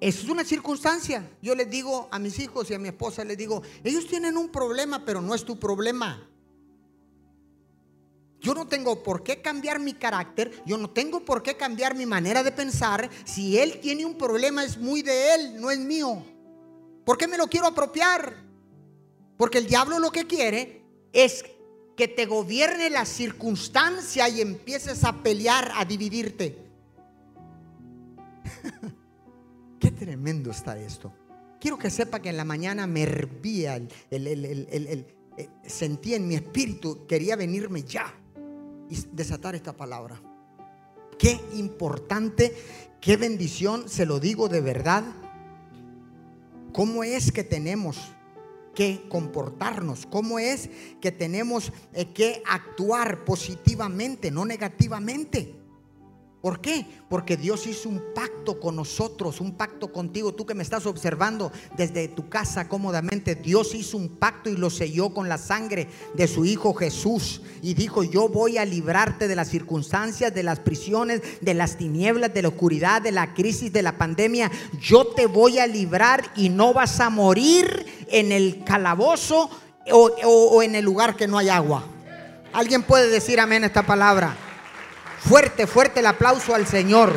Es 0.00 0.24
una 0.28 0.44
circunstancia. 0.44 1.30
Yo 1.40 1.54
les 1.54 1.70
digo 1.70 2.08
a 2.10 2.18
mis 2.18 2.38
hijos 2.38 2.70
y 2.70 2.74
a 2.74 2.78
mi 2.78 2.88
esposa, 2.88 3.24
les 3.24 3.38
digo, 3.38 3.62
ellos 3.82 4.06
tienen 4.06 4.36
un 4.36 4.50
problema, 4.50 5.04
pero 5.04 5.20
no 5.22 5.34
es 5.34 5.44
tu 5.44 5.58
problema. 5.58 6.28
Yo 8.40 8.54
no 8.54 8.68
tengo 8.68 9.02
por 9.02 9.22
qué 9.22 9.40
cambiar 9.40 9.80
mi 9.80 9.94
carácter, 9.94 10.62
yo 10.66 10.76
no 10.76 10.90
tengo 10.90 11.24
por 11.24 11.42
qué 11.42 11.56
cambiar 11.56 11.96
mi 11.96 12.06
manera 12.06 12.42
de 12.42 12.52
pensar. 12.52 13.10
Si 13.24 13.58
él 13.58 13.80
tiene 13.80 14.04
un 14.04 14.18
problema 14.18 14.62
es 14.64 14.76
muy 14.78 15.02
de 15.02 15.34
él, 15.34 15.60
no 15.60 15.70
es 15.70 15.78
mío. 15.78 16.22
¿Por 17.04 17.16
qué 17.16 17.26
me 17.26 17.38
lo 17.38 17.46
quiero 17.48 17.66
apropiar? 17.66 18.36
Porque 19.36 19.58
el 19.58 19.66
diablo 19.66 19.98
lo 19.98 20.12
que 20.12 20.26
quiere 20.26 20.84
es 21.12 21.44
que 21.96 22.08
te 22.08 22.26
gobierne 22.26 22.90
la 22.90 23.06
circunstancia 23.06 24.28
y 24.28 24.42
empieces 24.42 25.02
a 25.04 25.22
pelear, 25.22 25.72
a 25.74 25.84
dividirte. 25.84 26.58
Qué 29.86 29.92
tremendo 29.92 30.50
está 30.50 30.76
esto. 30.76 31.12
Quiero 31.60 31.78
que 31.78 31.90
sepa 31.90 32.18
que 32.18 32.30
en 32.30 32.36
la 32.36 32.44
mañana 32.44 32.88
me 32.88 33.04
hervía, 33.04 33.76
el, 33.76 33.88
eh, 34.10 35.48
sentía 35.64 36.16
en 36.16 36.26
mi 36.26 36.34
espíritu, 36.34 37.06
quería 37.06 37.36
venirme 37.36 37.84
ya 37.84 38.12
y 38.90 38.96
desatar 39.12 39.54
esta 39.54 39.76
palabra. 39.76 40.20
Qué 41.16 41.40
importante, 41.54 42.52
qué 43.00 43.16
bendición, 43.16 43.88
se 43.88 44.06
lo 44.06 44.18
digo 44.18 44.48
de 44.48 44.60
verdad. 44.60 45.04
¿Cómo 46.72 47.04
es 47.04 47.30
que 47.30 47.44
tenemos 47.44 47.96
que 48.74 49.06
comportarnos? 49.08 50.04
¿Cómo 50.06 50.40
es 50.40 50.68
que 51.00 51.12
tenemos 51.12 51.72
eh, 51.92 52.06
que 52.12 52.42
actuar 52.44 53.24
positivamente, 53.24 54.32
no 54.32 54.44
negativamente? 54.44 55.55
¿Por 56.40 56.60
qué? 56.60 56.86
Porque 57.08 57.36
Dios 57.36 57.66
hizo 57.66 57.88
un 57.88 58.00
pacto 58.14 58.60
con 58.60 58.76
nosotros, 58.76 59.40
un 59.40 59.56
pacto 59.56 59.90
contigo. 59.90 60.34
Tú 60.34 60.46
que 60.46 60.54
me 60.54 60.62
estás 60.62 60.86
observando 60.86 61.50
desde 61.76 62.06
tu 62.08 62.28
casa 62.28 62.68
cómodamente, 62.68 63.34
Dios 63.34 63.74
hizo 63.74 63.96
un 63.96 64.16
pacto 64.16 64.48
y 64.48 64.56
lo 64.56 64.70
selló 64.70 65.12
con 65.12 65.28
la 65.28 65.38
sangre 65.38 65.88
de 66.14 66.28
su 66.28 66.44
Hijo 66.44 66.72
Jesús. 66.74 67.42
Y 67.62 67.74
dijo, 67.74 68.04
yo 68.04 68.28
voy 68.28 68.58
a 68.58 68.64
librarte 68.64 69.26
de 69.26 69.34
las 69.34 69.48
circunstancias, 69.48 70.32
de 70.32 70.42
las 70.42 70.60
prisiones, 70.60 71.20
de 71.40 71.54
las 71.54 71.78
tinieblas, 71.78 72.32
de 72.32 72.42
la 72.42 72.48
oscuridad, 72.48 73.02
de 73.02 73.12
la 73.12 73.34
crisis, 73.34 73.72
de 73.72 73.82
la 73.82 73.98
pandemia. 73.98 74.50
Yo 74.80 75.06
te 75.08 75.26
voy 75.26 75.58
a 75.58 75.66
librar 75.66 76.22
y 76.36 76.48
no 76.48 76.72
vas 76.72 77.00
a 77.00 77.10
morir 77.10 77.86
en 78.08 78.30
el 78.30 78.62
calabozo 78.62 79.50
o, 79.90 80.62
en 80.62 80.74
el 80.74 80.84
lugar 80.84 81.16
que 81.16 81.26
no 81.26 81.38
hay 81.38 81.48
agua. 81.48 81.84
¿Alguien 82.52 82.82
puede 82.82 83.08
decir 83.08 83.40
amén 83.40 83.64
esta 83.64 83.84
palabra? 83.84 84.45
Fuerte, 85.18 85.66
fuerte 85.66 86.00
el 86.00 86.06
aplauso 86.06 86.54
al 86.54 86.66
Señor. 86.66 87.12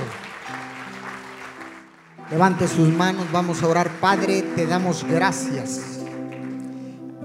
Levante 2.32 2.68
sus 2.68 2.90
manos, 2.90 3.32
vamos 3.32 3.62
a 3.62 3.68
orar. 3.68 3.90
Padre, 4.00 4.42
te 4.56 4.66
damos 4.66 5.04
gracias. 5.04 6.00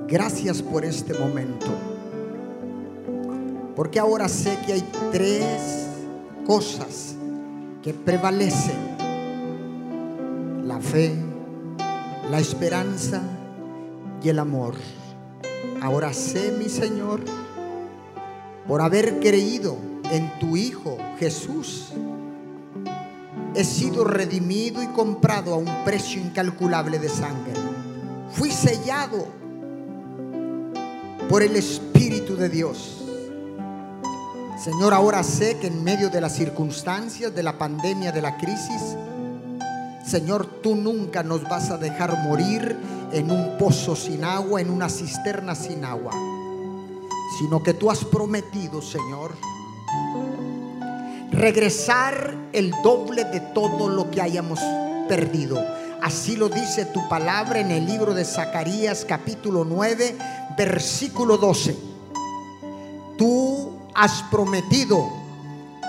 Gracias 0.08 0.62
por 0.62 0.84
este 0.84 1.14
momento. 1.14 1.66
Porque 3.76 3.98
ahora 3.98 4.28
sé 4.28 4.58
que 4.66 4.74
hay 4.74 4.84
tres 5.12 5.86
cosas 6.46 7.14
que 7.82 7.94
prevalecen. 7.94 8.94
La 10.66 10.80
fe, 10.80 11.14
la 12.30 12.38
esperanza 12.40 13.22
y 14.22 14.28
el 14.28 14.38
amor. 14.38 14.74
Ahora 15.82 16.12
sé, 16.12 16.52
mi 16.58 16.68
Señor, 16.68 17.20
por 18.66 18.80
haber 18.80 19.20
creído 19.20 19.93
en 20.10 20.38
tu 20.38 20.56
Hijo 20.56 20.98
Jesús, 21.18 21.92
he 23.54 23.64
sido 23.64 24.04
redimido 24.04 24.82
y 24.82 24.88
comprado 24.88 25.54
a 25.54 25.56
un 25.56 25.84
precio 25.84 26.20
incalculable 26.20 26.98
de 26.98 27.08
sangre. 27.08 27.52
Fui 28.32 28.50
sellado 28.50 29.26
por 31.28 31.42
el 31.42 31.56
Espíritu 31.56 32.36
de 32.36 32.48
Dios. 32.48 33.00
Señor, 34.62 34.94
ahora 34.94 35.22
sé 35.22 35.58
que 35.58 35.66
en 35.66 35.82
medio 35.84 36.10
de 36.10 36.20
las 36.20 36.34
circunstancias, 36.34 37.34
de 37.34 37.42
la 37.42 37.58
pandemia, 37.58 38.12
de 38.12 38.22
la 38.22 38.36
crisis, 38.36 38.96
Señor, 40.04 40.46
tú 40.62 40.74
nunca 40.74 41.22
nos 41.22 41.42
vas 41.44 41.70
a 41.70 41.78
dejar 41.78 42.22
morir 42.24 42.76
en 43.12 43.30
un 43.30 43.56
pozo 43.58 43.96
sin 43.96 44.24
agua, 44.24 44.60
en 44.60 44.70
una 44.70 44.88
cisterna 44.88 45.54
sin 45.54 45.84
agua, 45.84 46.12
sino 47.38 47.62
que 47.62 47.74
tú 47.74 47.90
has 47.90 48.04
prometido, 48.04 48.82
Señor, 48.82 49.34
regresar 51.30 52.34
el 52.52 52.70
doble 52.82 53.24
de 53.24 53.40
todo 53.40 53.88
lo 53.88 54.10
que 54.10 54.22
hayamos 54.22 54.60
perdido. 55.08 55.62
Así 56.00 56.36
lo 56.36 56.48
dice 56.48 56.84
tu 56.86 57.08
palabra 57.08 57.60
en 57.60 57.70
el 57.70 57.86
libro 57.86 58.14
de 58.14 58.24
Zacarías 58.24 59.04
capítulo 59.04 59.64
9, 59.64 60.16
versículo 60.56 61.38
12. 61.38 61.76
Tú 63.18 63.72
has 63.94 64.22
prometido 64.30 65.08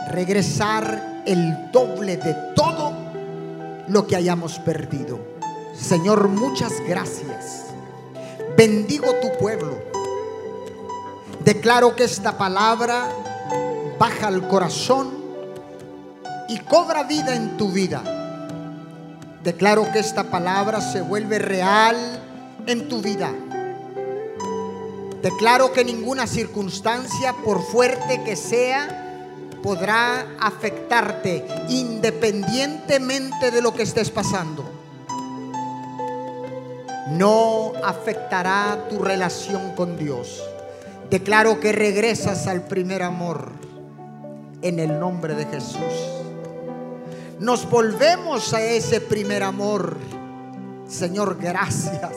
regresar 0.09 1.23
el 1.25 1.71
doble 1.71 2.17
de 2.17 2.33
todo 2.55 2.93
lo 3.87 4.07
que 4.07 4.15
hayamos 4.15 4.59
perdido. 4.59 5.19
Señor, 5.73 6.29
muchas 6.29 6.73
gracias. 6.87 7.65
Bendigo 8.57 9.07
tu 9.21 9.37
pueblo. 9.37 9.77
Declaro 11.43 11.95
que 11.95 12.05
esta 12.05 12.37
palabra 12.37 13.09
baja 13.97 14.27
al 14.27 14.47
corazón 14.47 15.09
y 16.47 16.59
cobra 16.59 17.03
vida 17.03 17.35
en 17.35 17.57
tu 17.57 17.69
vida. 17.69 18.03
Declaro 19.43 19.91
que 19.91 19.99
esta 19.99 20.25
palabra 20.25 20.81
se 20.81 21.01
vuelve 21.01 21.39
real 21.39 21.95
en 22.65 22.87
tu 22.89 23.01
vida. 23.01 23.31
Declaro 25.21 25.71
que 25.71 25.83
ninguna 25.83 26.27
circunstancia, 26.27 27.33
por 27.43 27.63
fuerte 27.63 28.23
que 28.23 28.35
sea, 28.35 29.49
podrá 29.63 30.27
afectarte 30.39 31.45
independientemente 31.69 33.49
de 33.49 33.61
lo 33.61 33.73
que 33.73 33.83
estés 33.83 34.11
pasando. 34.11 34.63
No 37.09 37.73
afectará 37.83 38.87
tu 38.89 38.99
relación 38.99 39.75
con 39.75 39.97
Dios. 39.97 40.43
Declaro 41.09 41.59
que 41.59 41.71
regresas 41.71 42.47
al 42.47 42.63
primer 42.63 43.03
amor 43.03 43.64
en 44.67 44.79
el 44.79 44.99
nombre 44.99 45.35
de 45.35 45.45
Jesús 45.45 46.15
nos 47.39 47.69
volvemos 47.69 48.53
a 48.53 48.61
ese 48.61 49.01
primer 49.01 49.43
amor. 49.43 49.97
Señor, 50.87 51.37
gracias. 51.39 52.13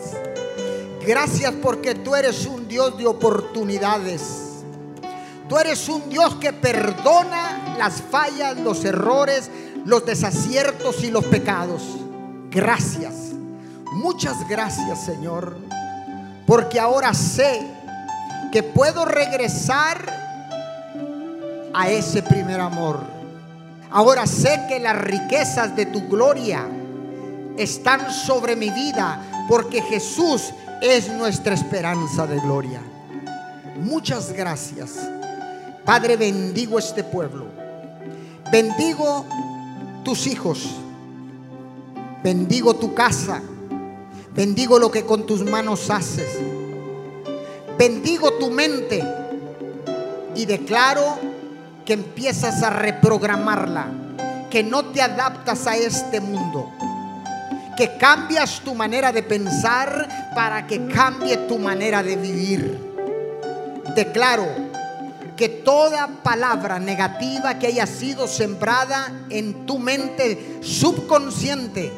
Gracias 1.05 1.53
porque 1.63 1.95
tú 1.95 2.15
eres 2.15 2.47
un 2.47 2.69
Dios 2.69 2.97
de 2.97 3.07
oportunidades. 3.07 4.23
Tú 5.49 5.59
eres 5.59 5.89
un 5.89 6.09
Dios 6.09 6.37
que 6.37 6.53
perdona 6.53 7.75
las 7.79 8.03
fallas, 8.03 8.59
los 8.59 8.85
errores, 8.85 9.51
los 9.85 10.05
desaciertos 10.05 11.03
y 11.03 11.11
los 11.11 11.25
pecados. 11.25 11.83
Gracias. 12.51 13.15
Muchas 13.93 14.47
gracias, 14.49 15.05
Señor. 15.05 15.57
Porque 16.47 16.79
ahora 16.79 17.13
sé 17.15 17.67
que 18.53 18.63
puedo 18.63 19.05
regresar 19.05 20.28
a 21.75 21.91
ese 21.91 22.23
primer 22.23 22.61
amor 22.61 23.19
Ahora 23.91 24.27
sé 24.27 24.67
que 24.69 24.79
las 24.81 25.01
riquezas 25.01 25.75
de 25.75 25.87
tu 25.87 26.09
gloria 26.09 26.69
están 27.57 28.13
sobre 28.13 28.55
mi 28.55 28.71
vida 28.71 29.47
porque 29.49 29.81
Jesús 29.81 30.53
es 30.83 31.11
nuestra 31.11 31.55
esperanza 31.55 32.27
de 32.27 32.39
gloria. 32.41 32.81
Muchas 33.81 34.33
gracias. 34.33 34.99
Padre, 35.85 36.17
bendigo 36.17 36.79
este 36.79 37.03
pueblo. 37.03 37.47
Bendigo 38.53 39.25
tus 40.05 40.27
hijos. 40.27 40.69
Bendigo 42.23 42.75
tu 42.75 42.95
casa. 42.95 43.41
Bendigo 44.35 44.79
lo 44.79 44.91
que 44.91 45.05
con 45.05 45.25
tus 45.25 45.43
manos 45.45 45.89
haces. 45.89 46.29
Bendigo 47.79 48.35
tu 48.35 48.51
mente. 48.51 49.03
Y 50.35 50.45
declaro 50.45 51.38
que 51.89 51.95
empiezas 51.95 52.63
a 52.63 52.69
reprogramarla, 52.69 53.87
que 54.51 54.63
no 54.63 54.85
te 54.93 55.01
adaptas 55.01 55.67
a 55.67 55.75
este 55.75 56.21
mundo, 56.21 56.71
que 57.79 57.97
cambias 57.97 58.61
tu 58.61 58.75
manera 58.75 59.11
de 59.11 59.23
pensar 59.23 60.07
para 60.35 60.67
que 60.67 60.87
cambie 60.89 61.39
tu 61.49 61.59
manera 61.59 62.03
de 62.03 62.17
vivir. 62.17 62.79
Declaro 63.97 64.47
que 65.35 65.49
toda 65.49 66.09
palabra 66.23 66.79
negativa 66.79 67.59
que 67.59 67.69
haya 67.69 67.87
sido 67.87 68.29
sembrada 68.29 69.11
en 69.31 69.65
tu 69.65 69.79
mente 69.79 70.59
subconsciente 70.61 71.91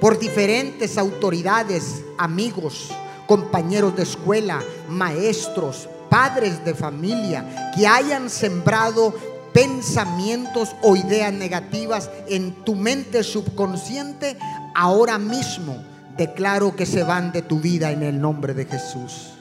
por 0.00 0.18
diferentes 0.18 0.96
autoridades, 0.96 2.02
amigos, 2.16 2.88
compañeros 3.26 3.94
de 3.94 4.04
escuela, 4.04 4.58
maestros, 4.88 5.86
padres 6.08 6.64
de 6.64 6.74
familia 6.74 7.72
que 7.74 7.86
hayan 7.86 8.30
sembrado 8.30 9.14
pensamientos 9.52 10.74
o 10.82 10.96
ideas 10.96 11.32
negativas 11.32 12.10
en 12.28 12.52
tu 12.64 12.74
mente 12.74 13.22
subconsciente, 13.22 14.36
ahora 14.74 15.18
mismo 15.18 15.76
declaro 16.16 16.76
que 16.76 16.86
se 16.86 17.02
van 17.02 17.32
de 17.32 17.42
tu 17.42 17.60
vida 17.60 17.90
en 17.90 18.02
el 18.02 18.20
nombre 18.20 18.54
de 18.54 18.66
Jesús. 18.66 19.32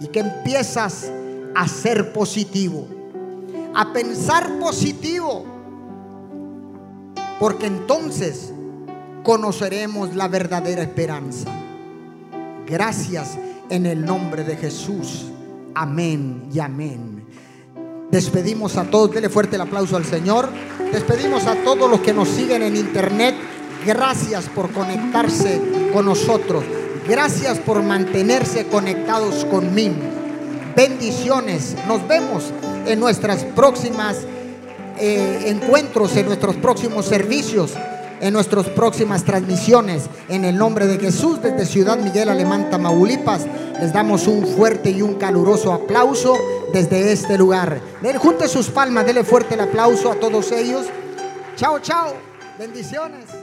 Y 0.00 0.08
que 0.08 0.20
empiezas 0.20 1.10
a 1.54 1.68
ser 1.68 2.12
positivo, 2.12 2.86
a 3.74 3.92
pensar 3.92 4.58
positivo, 4.58 5.44
porque 7.40 7.66
entonces 7.66 8.52
conoceremos 9.22 10.14
la 10.14 10.28
verdadera 10.28 10.82
esperanza. 10.82 11.50
Gracias 12.66 13.36
en 13.70 13.86
el 13.86 14.04
nombre 14.04 14.44
de 14.44 14.56
Jesús. 14.56 15.26
Amén 15.80 16.48
y 16.52 16.58
amén. 16.58 17.24
Despedimos 18.10 18.76
a 18.76 18.90
todos, 18.90 19.12
dele 19.12 19.28
fuerte 19.28 19.54
el 19.54 19.62
aplauso 19.62 19.96
al 19.96 20.04
Señor. 20.04 20.48
Despedimos 20.90 21.46
a 21.46 21.54
todos 21.62 21.88
los 21.88 22.00
que 22.00 22.12
nos 22.12 22.26
siguen 22.28 22.62
en 22.62 22.74
internet. 22.74 23.36
Gracias 23.86 24.46
por 24.48 24.72
conectarse 24.72 25.62
con 25.92 26.06
nosotros. 26.06 26.64
Gracias 27.08 27.60
por 27.60 27.80
mantenerse 27.84 28.66
conectados 28.66 29.44
conmigo. 29.44 29.94
Bendiciones. 30.74 31.76
Nos 31.86 32.08
vemos 32.08 32.52
en 32.84 32.98
nuestras 32.98 33.44
próximas 33.44 34.16
eh, 34.98 35.44
encuentros, 35.46 36.16
en 36.16 36.26
nuestros 36.26 36.56
próximos 36.56 37.06
servicios 37.06 37.74
en 38.20 38.32
nuestras 38.32 38.66
próximas 38.66 39.24
transmisiones. 39.24 40.04
En 40.28 40.44
el 40.44 40.56
nombre 40.56 40.86
de 40.86 40.98
Jesús, 40.98 41.40
desde 41.42 41.66
Ciudad 41.66 41.98
Miguel 41.98 42.28
Alemán, 42.28 42.68
Tamaulipas, 42.70 43.46
les 43.80 43.92
damos 43.92 44.26
un 44.26 44.46
fuerte 44.46 44.90
y 44.90 45.02
un 45.02 45.14
caluroso 45.14 45.72
aplauso 45.72 46.36
desde 46.72 47.12
este 47.12 47.38
lugar. 47.38 47.80
junte 48.18 48.48
sus 48.48 48.68
palmas, 48.68 49.06
dele 49.06 49.24
fuerte 49.24 49.54
el 49.54 49.60
aplauso 49.60 50.12
a 50.12 50.14
todos 50.16 50.52
ellos. 50.52 50.86
Chao, 51.56 51.78
chao. 51.80 52.14
Bendiciones. 52.58 53.37